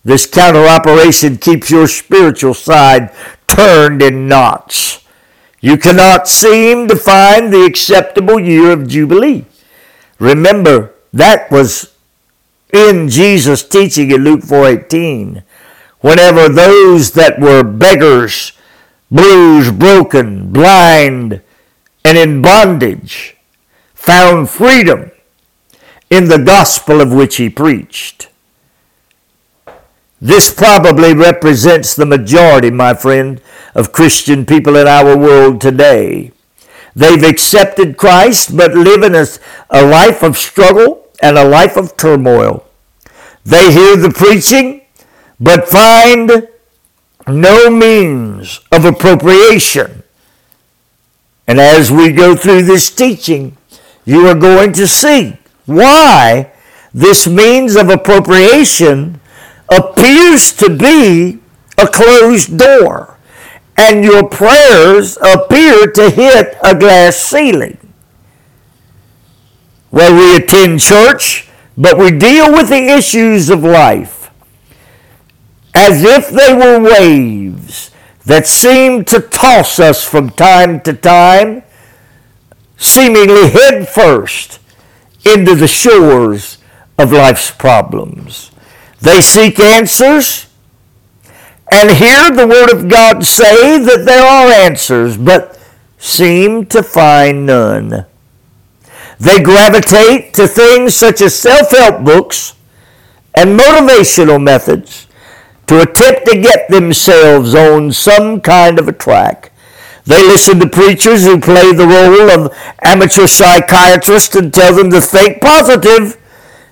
This 0.04 0.26
counter 0.26 0.66
operation 0.66 1.38
keeps 1.38 1.70
your 1.70 1.86
spiritual 1.86 2.52
side 2.52 3.10
turned 3.48 4.02
in 4.02 4.28
knots. 4.28 5.02
You 5.62 5.78
cannot 5.78 6.28
seem 6.28 6.88
to 6.88 6.96
find 6.96 7.50
the 7.50 7.64
acceptable 7.64 8.38
year 8.38 8.72
of 8.72 8.86
Jubilee. 8.86 9.46
Remember, 10.22 10.94
that 11.12 11.50
was 11.50 11.92
in 12.72 13.08
Jesus' 13.08 13.64
teaching 13.64 14.12
in 14.12 14.22
Luke 14.22 14.42
4.18. 14.42 15.42
Whenever 15.98 16.48
those 16.48 17.10
that 17.14 17.40
were 17.40 17.64
beggars 17.64 18.52
bruised, 19.10 19.80
broken, 19.80 20.52
blind, 20.52 21.42
and 22.04 22.16
in 22.16 22.40
bondage, 22.40 23.36
found 23.94 24.48
freedom 24.48 25.10
in 26.08 26.28
the 26.28 26.38
gospel 26.38 27.00
of 27.00 27.12
which 27.12 27.38
he 27.38 27.50
preached. 27.50 28.28
This 30.20 30.54
probably 30.54 31.14
represents 31.14 31.96
the 31.96 32.06
majority, 32.06 32.70
my 32.70 32.94
friend, 32.94 33.40
of 33.74 33.90
Christian 33.90 34.46
people 34.46 34.76
in 34.76 34.86
our 34.86 35.16
world 35.18 35.60
today. 35.60 36.30
They've 36.94 37.22
accepted 37.22 37.96
Christ, 37.96 38.56
but 38.56 38.74
live 38.74 39.02
in 39.02 39.14
a, 39.14 39.26
a 39.70 39.84
life 39.84 40.22
of 40.22 40.36
struggle 40.36 41.06
and 41.22 41.38
a 41.38 41.48
life 41.48 41.76
of 41.76 41.96
turmoil. 41.96 42.66
They 43.44 43.72
hear 43.72 43.96
the 43.96 44.10
preaching, 44.10 44.82
but 45.40 45.68
find 45.68 46.48
no 47.26 47.70
means 47.70 48.60
of 48.70 48.84
appropriation. 48.84 50.02
And 51.46 51.60
as 51.60 51.90
we 51.90 52.12
go 52.12 52.36
through 52.36 52.62
this 52.62 52.90
teaching, 52.90 53.56
you 54.04 54.26
are 54.26 54.34
going 54.34 54.72
to 54.74 54.86
see 54.86 55.38
why 55.66 56.52
this 56.92 57.26
means 57.26 57.76
of 57.76 57.88
appropriation 57.88 59.20
appears 59.68 60.52
to 60.52 60.68
be 60.68 61.40
a 61.78 61.86
closed 61.86 62.58
door, 62.58 63.11
and 63.82 64.04
your 64.04 64.28
prayers 64.28 65.18
appear 65.18 65.90
to 65.90 66.08
hit 66.08 66.56
a 66.62 66.72
glass 66.72 67.16
ceiling. 67.16 67.78
Well, 69.90 70.14
we 70.14 70.36
attend 70.36 70.80
church, 70.80 71.48
but 71.76 71.98
we 71.98 72.12
deal 72.12 72.52
with 72.52 72.68
the 72.68 72.86
issues 72.96 73.50
of 73.50 73.64
life 73.64 74.30
as 75.74 76.04
if 76.04 76.28
they 76.28 76.54
were 76.54 76.78
waves 76.78 77.90
that 78.24 78.46
seem 78.46 79.04
to 79.06 79.20
toss 79.20 79.80
us 79.80 80.04
from 80.04 80.30
time 80.30 80.80
to 80.82 80.92
time, 80.92 81.64
seemingly 82.76 83.50
head 83.50 83.88
first 83.88 84.60
into 85.24 85.56
the 85.56 85.66
shores 85.66 86.58
of 86.98 87.10
life's 87.10 87.50
problems. 87.50 88.52
They 89.00 89.20
seek 89.20 89.58
answers 89.58 90.46
and 91.72 91.90
hear 91.90 92.30
the 92.30 92.46
Word 92.46 92.70
of 92.70 92.88
God 92.88 93.24
say 93.24 93.78
that 93.78 94.04
there 94.04 94.24
are 94.24 94.48
answers, 94.48 95.16
but 95.16 95.58
seem 95.98 96.66
to 96.66 96.82
find 96.82 97.46
none. 97.46 98.06
They 99.18 99.42
gravitate 99.42 100.34
to 100.34 100.46
things 100.46 100.94
such 100.94 101.20
as 101.20 101.38
self 101.38 101.70
help 101.70 102.04
books 102.04 102.54
and 103.34 103.58
motivational 103.58 104.42
methods 104.42 105.06
to 105.66 105.80
attempt 105.80 106.26
to 106.26 106.40
get 106.40 106.68
themselves 106.68 107.54
on 107.54 107.92
some 107.92 108.40
kind 108.40 108.78
of 108.78 108.88
a 108.88 108.92
track. 108.92 109.52
They 110.04 110.22
listen 110.26 110.58
to 110.58 110.68
preachers 110.68 111.24
who 111.24 111.40
play 111.40 111.72
the 111.72 111.86
role 111.86 112.30
of 112.30 112.52
amateur 112.82 113.26
psychiatrists 113.26 114.34
and 114.34 114.52
tell 114.52 114.74
them 114.74 114.90
to 114.90 115.00
think 115.00 115.40
positive 115.40 116.20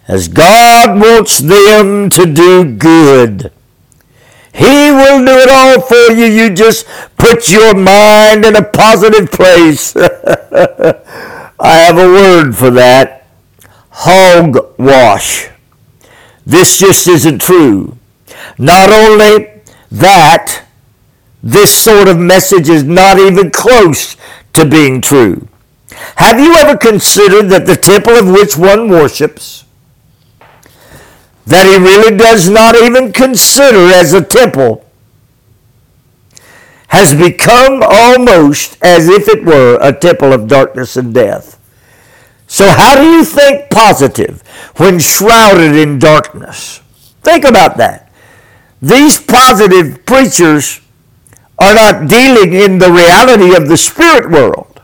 as 0.09 0.27
God 0.27 1.01
wants 1.01 1.39
them 1.39 2.11
to 2.11 2.27
do 2.27 2.65
good. 2.65 3.53
He 4.53 4.91
will 4.91 5.25
do 5.25 5.33
it 5.33 5.49
all 5.49 5.81
for 5.81 6.13
you. 6.13 6.27
You 6.27 6.51
just 6.51 6.87
put 7.17 7.51
your 7.51 7.75
mind 7.75 8.45
in 8.45 8.57
a 8.57 8.65
positive 8.65 9.31
place. 9.31 9.95
I 9.97 11.77
have 11.79 11.99
a 11.99 12.09
word 12.09 12.53
for 12.57 12.71
that. 12.71 13.27
Hogwash. 13.91 15.49
This 16.45 16.79
just 16.79 17.07
isn't 17.07 17.41
true. 17.41 17.97
Not 18.59 18.91
only 18.91 19.63
that, 19.91 20.65
this 21.43 21.73
sort 21.73 22.09
of 22.09 22.19
message 22.19 22.69
is 22.69 22.85
not 22.85 23.19
even 23.19 23.51
close 23.51 24.17
to 24.55 24.65
being 24.65 25.01
true. 25.01 25.49
Have 26.17 26.39
you 26.41 26.55
ever 26.55 26.77
considered 26.77 27.49
that 27.49 27.67
the 27.67 27.77
temple 27.77 28.15
of 28.15 28.29
which 28.29 28.57
one 28.57 28.89
worships, 28.89 29.65
that 31.47 31.67
he 31.67 31.77
really 31.77 32.17
does 32.17 32.49
not 32.49 32.77
even 32.77 33.13
consider 33.13 33.93
as 33.93 34.13
a 34.13 34.23
temple, 34.23 34.85
has 36.89 37.15
become 37.15 37.83
almost 37.83 38.77
as 38.83 39.09
if 39.09 39.29
it 39.29 39.45
were 39.45 39.79
a 39.81 39.93
temple 39.93 40.33
of 40.33 40.49
darkness 40.49 40.97
and 40.97 41.15
death? 41.15 41.57
So, 42.47 42.69
how 42.69 42.97
do 43.01 43.09
you 43.09 43.25
think 43.25 43.71
positive 43.71 44.43
when 44.77 44.99
shrouded 44.99 45.77
in 45.77 45.99
darkness? 46.01 46.81
Think 47.23 47.45
about 47.45 47.77
that. 47.77 48.11
These 48.83 49.21
positive 49.21 50.05
preachers 50.05 50.81
are 51.61 51.75
not 51.75 52.09
dealing 52.09 52.55
in 52.55 52.79
the 52.79 52.91
reality 52.91 53.55
of 53.55 53.69
the 53.69 53.77
spirit 53.77 54.31
world 54.31 54.81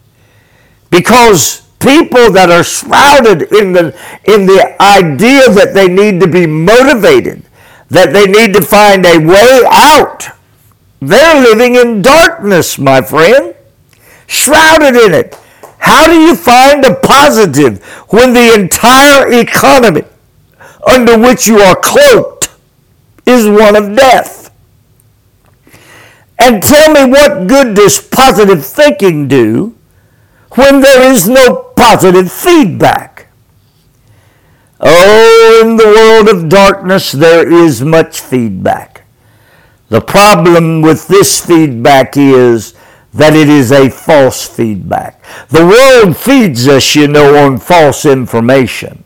because 0.91 1.66
people 1.87 2.33
that 2.33 2.51
are 2.51 2.65
shrouded 2.65 3.53
in 3.53 3.73
the, 3.73 3.97
in 4.25 4.47
the 4.47 4.77
idea 4.81 5.49
that 5.51 5.73
they 5.73 5.87
need 5.87 6.21
to 6.21 6.27
be 6.27 6.47
motivated, 6.47 7.45
that 7.89 8.13
they 8.13 8.27
need 8.27 8.53
to 8.55 8.63
find 8.63 9.07
a 9.07 9.19
way 9.19 9.63
out, 9.71 10.27
they're 11.01 11.41
living 11.41 11.77
in 11.77 12.03
darkness, 12.03 12.79
my 12.79 13.01
friend, 13.01 13.55
shrouded 14.27 14.97
in 14.97 15.15
it. 15.15 15.39
How 15.79 16.09
do 16.09 16.19
you 16.19 16.35
find 16.35 16.85
a 16.85 16.95
positive 16.97 17.85
when 18.09 18.33
the 18.33 18.55
entire 18.55 19.33
economy 19.33 20.03
under 20.87 21.19
which 21.19 21.47
you 21.47 21.59
are 21.59 21.77
cloaked 21.77 22.51
is 23.27 23.47
one 23.49 23.77
of 23.77 23.97
death. 23.97 24.51
And 26.39 26.63
tell 26.63 26.93
me 26.93 27.11
what 27.11 27.47
good 27.49 27.75
does 27.75 28.01
positive 28.01 28.65
thinking 28.65 29.27
do 29.27 29.76
when 30.57 30.81
there 30.81 31.11
is 31.13 31.29
no 31.29 31.73
positive 31.77 32.31
feedback? 32.31 33.29
Oh, 34.81 35.63
in 35.63 35.77
the 35.77 35.85
world 35.85 36.29
of 36.29 36.49
darkness, 36.49 37.13
there 37.13 37.51
is 37.51 37.83
much 37.83 38.21
feedback. 38.21 39.05
The 39.89 40.01
problem 40.01 40.83
with 40.83 41.09
this 41.09 41.45
feedback 41.45 42.17
is 42.17 42.75
that 43.15 43.35
it 43.35 43.49
is 43.49 43.73
a 43.73 43.89
false 43.89 44.47
feedback. 44.47 45.23
The 45.49 45.65
world 45.65 46.17
feeds 46.17 46.69
us, 46.69 46.95
you 46.95 47.09
know, 47.09 47.47
on 47.47 47.59
false 47.59 48.05
information. 48.05 49.05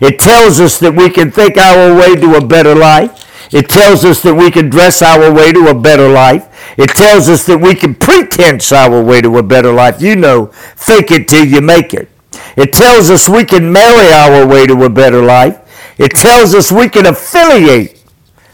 It 0.00 0.18
tells 0.18 0.58
us 0.60 0.78
that 0.80 0.94
we 0.94 1.10
can 1.10 1.30
think 1.30 1.56
our 1.56 1.94
way 1.94 2.16
to 2.16 2.36
a 2.36 2.44
better 2.44 2.74
life. 2.74 3.28
It 3.52 3.68
tells 3.68 4.04
us 4.04 4.22
that 4.22 4.34
we 4.34 4.50
can 4.50 4.70
dress 4.70 5.02
our 5.02 5.32
way 5.32 5.52
to 5.52 5.68
a 5.68 5.74
better 5.74 6.08
life. 6.08 6.48
It 6.78 6.90
tells 6.90 7.28
us 7.28 7.44
that 7.46 7.58
we 7.58 7.74
can 7.74 7.94
pretense 7.94 8.72
our 8.72 9.02
way 9.02 9.20
to 9.20 9.36
a 9.36 9.42
better 9.42 9.72
life. 9.72 10.00
You 10.00 10.16
know, 10.16 10.46
fake 10.74 11.10
it 11.10 11.28
till 11.28 11.44
you 11.44 11.60
make 11.60 11.92
it. 11.92 12.08
It 12.56 12.72
tells 12.72 13.10
us 13.10 13.28
we 13.28 13.44
can 13.44 13.70
marry 13.72 14.12
our 14.12 14.46
way 14.46 14.66
to 14.66 14.84
a 14.84 14.90
better 14.90 15.22
life. 15.22 15.58
It 15.98 16.12
tells 16.12 16.54
us 16.54 16.72
we 16.72 16.88
can 16.88 17.06
affiliate, 17.06 18.02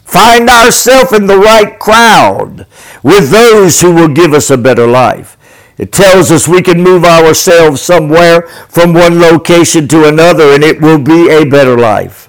find 0.05 0.51
ourselves 0.51 1.13
in 1.13 1.27
the 1.27 1.39
right 1.39 1.79
crowd 1.79 2.67
with 3.03 3.31
those 3.31 3.81
who 3.81 3.95
will 3.95 4.09
give 4.09 4.33
us 4.33 4.51
a 4.51 4.59
better 4.59 4.87
life. 4.87 5.37
It 5.79 5.93
tells 5.93 6.33
us 6.33 6.49
we 6.49 6.61
can 6.61 6.83
move 6.83 7.05
ourselves 7.05 7.81
somewhere 7.81 8.43
from 8.69 8.93
one 8.93 9.21
location 9.21 9.87
to 9.89 10.09
another 10.09 10.53
and 10.53 10.65
it 10.65 10.81
will 10.81 10.99
be 10.99 11.31
a 11.31 11.45
better 11.45 11.79
life. 11.79 12.28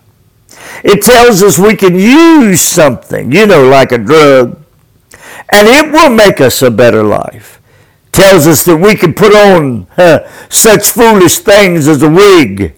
It 0.83 1.03
tells 1.03 1.43
us 1.43 1.59
we 1.59 1.75
can 1.75 1.95
use 1.95 2.61
something, 2.61 3.31
you 3.31 3.45
know, 3.45 3.67
like 3.67 3.91
a 3.91 3.97
drug, 3.97 4.61
and 5.51 5.67
it 5.67 5.91
will 5.91 6.09
make 6.09 6.39
us 6.39 6.61
a 6.61 6.71
better 6.71 7.03
life. 7.03 7.61
Tells 8.11 8.47
us 8.47 8.63
that 8.65 8.77
we 8.77 8.95
can 8.95 9.13
put 9.13 9.33
on 9.33 9.87
huh, 9.95 10.27
such 10.49 10.89
foolish 10.89 11.39
things 11.39 11.87
as 11.87 12.01
a 12.01 12.09
wig, 12.09 12.73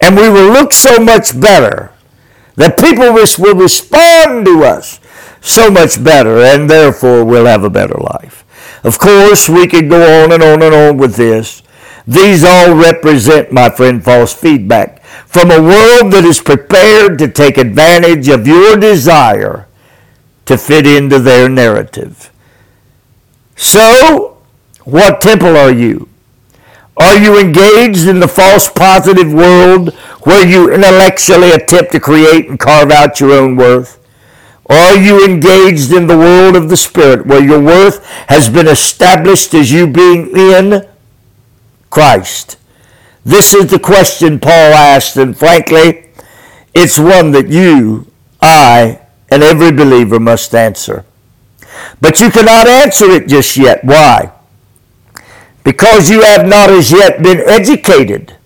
and 0.00 0.16
we 0.16 0.28
will 0.28 0.50
look 0.52 0.72
so 0.72 0.98
much 0.98 1.38
better 1.38 1.92
that 2.56 2.78
people 2.78 3.12
will 3.12 3.54
respond 3.54 4.44
to 4.46 4.64
us 4.64 5.00
so 5.40 5.70
much 5.70 6.02
better, 6.02 6.38
and 6.40 6.68
therefore 6.68 7.24
we'll 7.24 7.46
have 7.46 7.64
a 7.64 7.70
better 7.70 7.98
life. 7.98 8.44
Of 8.84 8.98
course, 8.98 9.48
we 9.48 9.66
could 9.66 9.88
go 9.88 10.22
on 10.22 10.32
and 10.32 10.42
on 10.42 10.62
and 10.62 10.74
on 10.74 10.96
with 10.96 11.16
this. 11.16 11.62
These 12.10 12.42
all 12.42 12.74
represent, 12.74 13.52
my 13.52 13.70
friend, 13.70 14.02
false 14.02 14.34
feedback 14.34 15.00
from 15.28 15.52
a 15.52 15.62
world 15.62 16.12
that 16.12 16.24
is 16.24 16.40
prepared 16.40 17.20
to 17.20 17.30
take 17.30 17.56
advantage 17.56 18.26
of 18.26 18.48
your 18.48 18.76
desire 18.76 19.68
to 20.44 20.58
fit 20.58 20.88
into 20.88 21.20
their 21.20 21.48
narrative. 21.48 22.32
So, 23.54 24.38
what 24.82 25.20
temple 25.20 25.56
are 25.56 25.70
you? 25.70 26.08
Are 26.96 27.16
you 27.16 27.38
engaged 27.38 28.08
in 28.08 28.18
the 28.18 28.26
false 28.26 28.68
positive 28.68 29.32
world 29.32 29.94
where 30.24 30.44
you 30.44 30.68
intellectually 30.68 31.52
attempt 31.52 31.92
to 31.92 32.00
create 32.00 32.48
and 32.48 32.58
carve 32.58 32.90
out 32.90 33.20
your 33.20 33.34
own 33.34 33.54
worth? 33.54 34.04
Or 34.64 34.74
are 34.74 34.96
you 34.96 35.24
engaged 35.24 35.92
in 35.92 36.08
the 36.08 36.18
world 36.18 36.56
of 36.56 36.70
the 36.70 36.76
Spirit 36.76 37.24
where 37.24 37.42
your 37.42 37.60
worth 37.60 38.04
has 38.26 38.50
been 38.50 38.66
established 38.66 39.54
as 39.54 39.70
you 39.70 39.86
being 39.86 40.36
in 40.36 40.89
Christ? 41.90 42.56
This 43.24 43.52
is 43.52 43.70
the 43.70 43.78
question 43.78 44.40
Paul 44.40 44.72
asked, 44.72 45.16
and 45.16 45.36
frankly, 45.36 46.06
it's 46.74 46.98
one 46.98 47.32
that 47.32 47.48
you, 47.48 48.06
I, 48.40 49.00
and 49.30 49.42
every 49.42 49.72
believer 49.72 50.18
must 50.18 50.54
answer. 50.54 51.04
But 52.00 52.20
you 52.20 52.30
cannot 52.30 52.66
answer 52.66 53.10
it 53.10 53.28
just 53.28 53.56
yet. 53.56 53.84
Why? 53.84 54.32
Because 55.64 56.08
you 56.08 56.22
have 56.22 56.46
not 56.46 56.70
as 56.70 56.90
yet 56.90 57.22
been 57.22 57.40
educated 57.46 58.36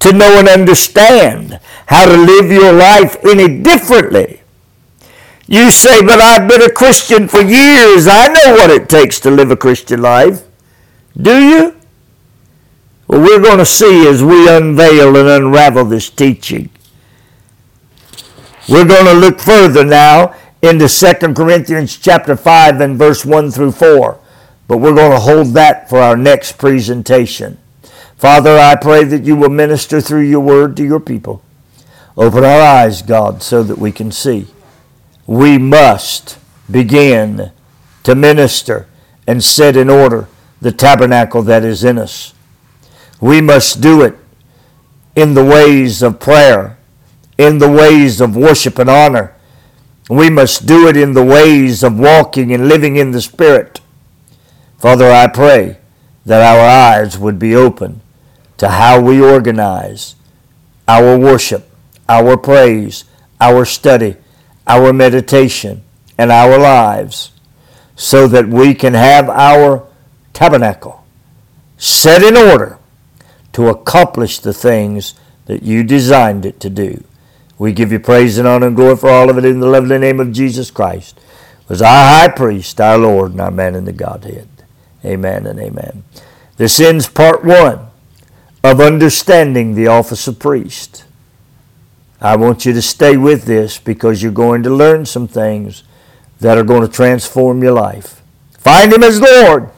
to 0.00 0.12
know 0.12 0.38
and 0.38 0.48
understand 0.48 1.60
how 1.86 2.06
to 2.06 2.16
live 2.16 2.50
your 2.50 2.72
life 2.72 3.22
any 3.24 3.62
differently. 3.62 4.40
You 5.46 5.70
say, 5.70 6.02
but 6.02 6.20
I've 6.20 6.48
been 6.48 6.62
a 6.62 6.70
Christian 6.70 7.28
for 7.28 7.42
years. 7.42 8.08
I 8.08 8.28
know 8.28 8.54
what 8.54 8.70
it 8.70 8.88
takes 8.88 9.20
to 9.20 9.30
live 9.30 9.50
a 9.50 9.56
Christian 9.56 10.00
life. 10.00 10.44
Do 11.20 11.38
you? 11.38 11.81
Well, 13.12 13.20
we're 13.20 13.42
going 13.42 13.58
to 13.58 13.66
see 13.66 14.08
as 14.08 14.24
we 14.24 14.48
unveil 14.48 15.14
and 15.18 15.28
unravel 15.28 15.84
this 15.84 16.08
teaching. 16.08 16.70
We're 18.70 18.86
going 18.86 19.04
to 19.04 19.12
look 19.12 19.38
further 19.38 19.84
now 19.84 20.34
into 20.62 20.88
2 20.88 21.34
Corinthians 21.34 21.98
chapter 21.98 22.36
5 22.36 22.80
and 22.80 22.96
verse 22.96 23.22
1 23.26 23.50
through 23.50 23.72
4. 23.72 24.18
But 24.66 24.78
we're 24.78 24.94
going 24.94 25.10
to 25.10 25.18
hold 25.18 25.48
that 25.48 25.90
for 25.90 25.98
our 25.98 26.16
next 26.16 26.52
presentation. 26.52 27.58
Father, 28.16 28.56
I 28.56 28.76
pray 28.76 29.04
that 29.04 29.24
you 29.24 29.36
will 29.36 29.50
minister 29.50 30.00
through 30.00 30.22
your 30.22 30.40
word 30.40 30.74
to 30.78 30.82
your 30.82 30.98
people. 30.98 31.42
Open 32.16 32.44
our 32.44 32.62
eyes, 32.62 33.02
God, 33.02 33.42
so 33.42 33.62
that 33.62 33.76
we 33.76 33.92
can 33.92 34.10
see. 34.10 34.46
We 35.26 35.58
must 35.58 36.38
begin 36.70 37.52
to 38.04 38.14
minister 38.14 38.86
and 39.26 39.44
set 39.44 39.76
in 39.76 39.90
order 39.90 40.28
the 40.62 40.72
tabernacle 40.72 41.42
that 41.42 41.62
is 41.62 41.84
in 41.84 41.98
us. 41.98 42.32
We 43.22 43.40
must 43.40 43.80
do 43.80 44.02
it 44.02 44.18
in 45.14 45.34
the 45.34 45.44
ways 45.44 46.02
of 46.02 46.18
prayer, 46.18 46.76
in 47.38 47.58
the 47.58 47.70
ways 47.70 48.20
of 48.20 48.34
worship 48.34 48.80
and 48.80 48.90
honor, 48.90 49.36
we 50.10 50.28
must 50.28 50.66
do 50.66 50.88
it 50.88 50.96
in 50.96 51.12
the 51.12 51.24
ways 51.24 51.84
of 51.84 52.00
walking 52.00 52.52
and 52.52 52.68
living 52.68 52.96
in 52.96 53.12
the 53.12 53.20
Spirit. 53.20 53.80
Father, 54.76 55.08
I 55.08 55.28
pray 55.28 55.78
that 56.26 56.42
our 56.42 56.68
eyes 56.68 57.16
would 57.16 57.38
be 57.38 57.54
open 57.54 58.00
to 58.56 58.68
how 58.68 59.00
we 59.00 59.22
organize 59.22 60.16
our 60.88 61.16
worship, 61.16 61.70
our 62.08 62.36
praise, 62.36 63.04
our 63.40 63.64
study, 63.64 64.16
our 64.66 64.92
meditation, 64.92 65.84
and 66.18 66.32
our 66.32 66.58
lives 66.58 67.30
so 67.94 68.26
that 68.26 68.48
we 68.48 68.74
can 68.74 68.94
have 68.94 69.30
our 69.30 69.86
tabernacle 70.32 71.04
set 71.78 72.20
in 72.22 72.36
order 72.36 72.78
to 73.52 73.68
accomplish 73.68 74.38
the 74.38 74.52
things 74.52 75.14
that 75.46 75.62
you 75.62 75.82
designed 75.82 76.46
it 76.46 76.60
to 76.60 76.70
do. 76.70 77.04
We 77.58 77.72
give 77.72 77.92
you 77.92 78.00
praise 78.00 78.38
and 78.38 78.48
honor 78.48 78.68
and 78.68 78.76
glory 78.76 78.96
for 78.96 79.10
all 79.10 79.30
of 79.30 79.38
it 79.38 79.44
in 79.44 79.60
the 79.60 79.66
lovely 79.66 79.98
name 79.98 80.20
of 80.20 80.32
Jesus 80.32 80.70
Christ, 80.70 81.20
was 81.68 81.82
our 81.82 82.08
high 82.08 82.28
priest, 82.28 82.80
our 82.80 82.98
Lord, 82.98 83.32
and 83.32 83.40
our 83.40 83.50
man 83.50 83.74
in 83.74 83.84
the 83.84 83.92
Godhead. 83.92 84.48
Amen 85.04 85.46
and 85.46 85.58
amen. 85.60 86.04
This 86.56 86.80
ends 86.80 87.08
part 87.08 87.44
one 87.44 87.88
of 88.64 88.80
understanding 88.80 89.74
the 89.74 89.88
office 89.88 90.26
of 90.28 90.38
priest. 90.38 91.04
I 92.20 92.36
want 92.36 92.64
you 92.64 92.72
to 92.72 92.82
stay 92.82 93.16
with 93.16 93.44
this 93.44 93.78
because 93.78 94.22
you're 94.22 94.32
going 94.32 94.62
to 94.62 94.70
learn 94.70 95.06
some 95.06 95.26
things 95.26 95.82
that 96.40 96.56
are 96.56 96.64
going 96.64 96.82
to 96.82 96.92
transform 96.92 97.62
your 97.62 97.72
life. 97.72 98.22
Find 98.58 98.92
Him 98.92 99.02
as 99.02 99.20
Lord. 99.20 99.70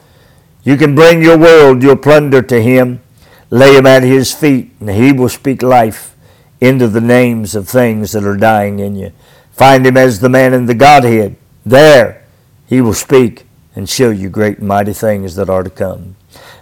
You 0.63 0.77
can 0.77 0.93
bring 0.93 1.21
your 1.23 1.37
world, 1.37 1.81
your 1.81 1.95
plunder 1.95 2.41
to 2.43 2.61
Him, 2.61 3.01
lay 3.49 3.75
Him 3.75 3.85
at 3.85 4.03
His 4.03 4.33
feet, 4.33 4.71
and 4.79 4.89
He 4.89 5.11
will 5.11 5.29
speak 5.29 5.61
life 5.61 6.15
into 6.61 6.87
the 6.87 7.01
names 7.01 7.55
of 7.55 7.67
things 7.67 8.13
that 8.13 8.23
are 8.23 8.37
dying 8.37 8.79
in 8.79 8.95
you. 8.95 9.11
Find 9.51 9.85
him 9.85 9.97
as 9.97 10.19
the 10.19 10.29
man 10.29 10.53
in 10.53 10.65
the 10.65 10.73
Godhead. 10.73 11.35
There 11.65 12.25
he 12.65 12.81
will 12.81 12.93
speak 12.93 13.45
and 13.75 13.89
show 13.89 14.09
you 14.09 14.29
great 14.29 14.59
and 14.59 14.67
mighty 14.67 14.93
things 14.93 15.35
that 15.35 15.49
are 15.49 15.63
to 15.63 15.69
come. 15.69 16.15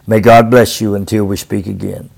May 0.06 0.20
God 0.20 0.52
bless 0.52 0.82
you 0.82 0.96
until 0.96 1.26
we 1.26 1.38
speak 1.38 1.66
again. 1.66 2.10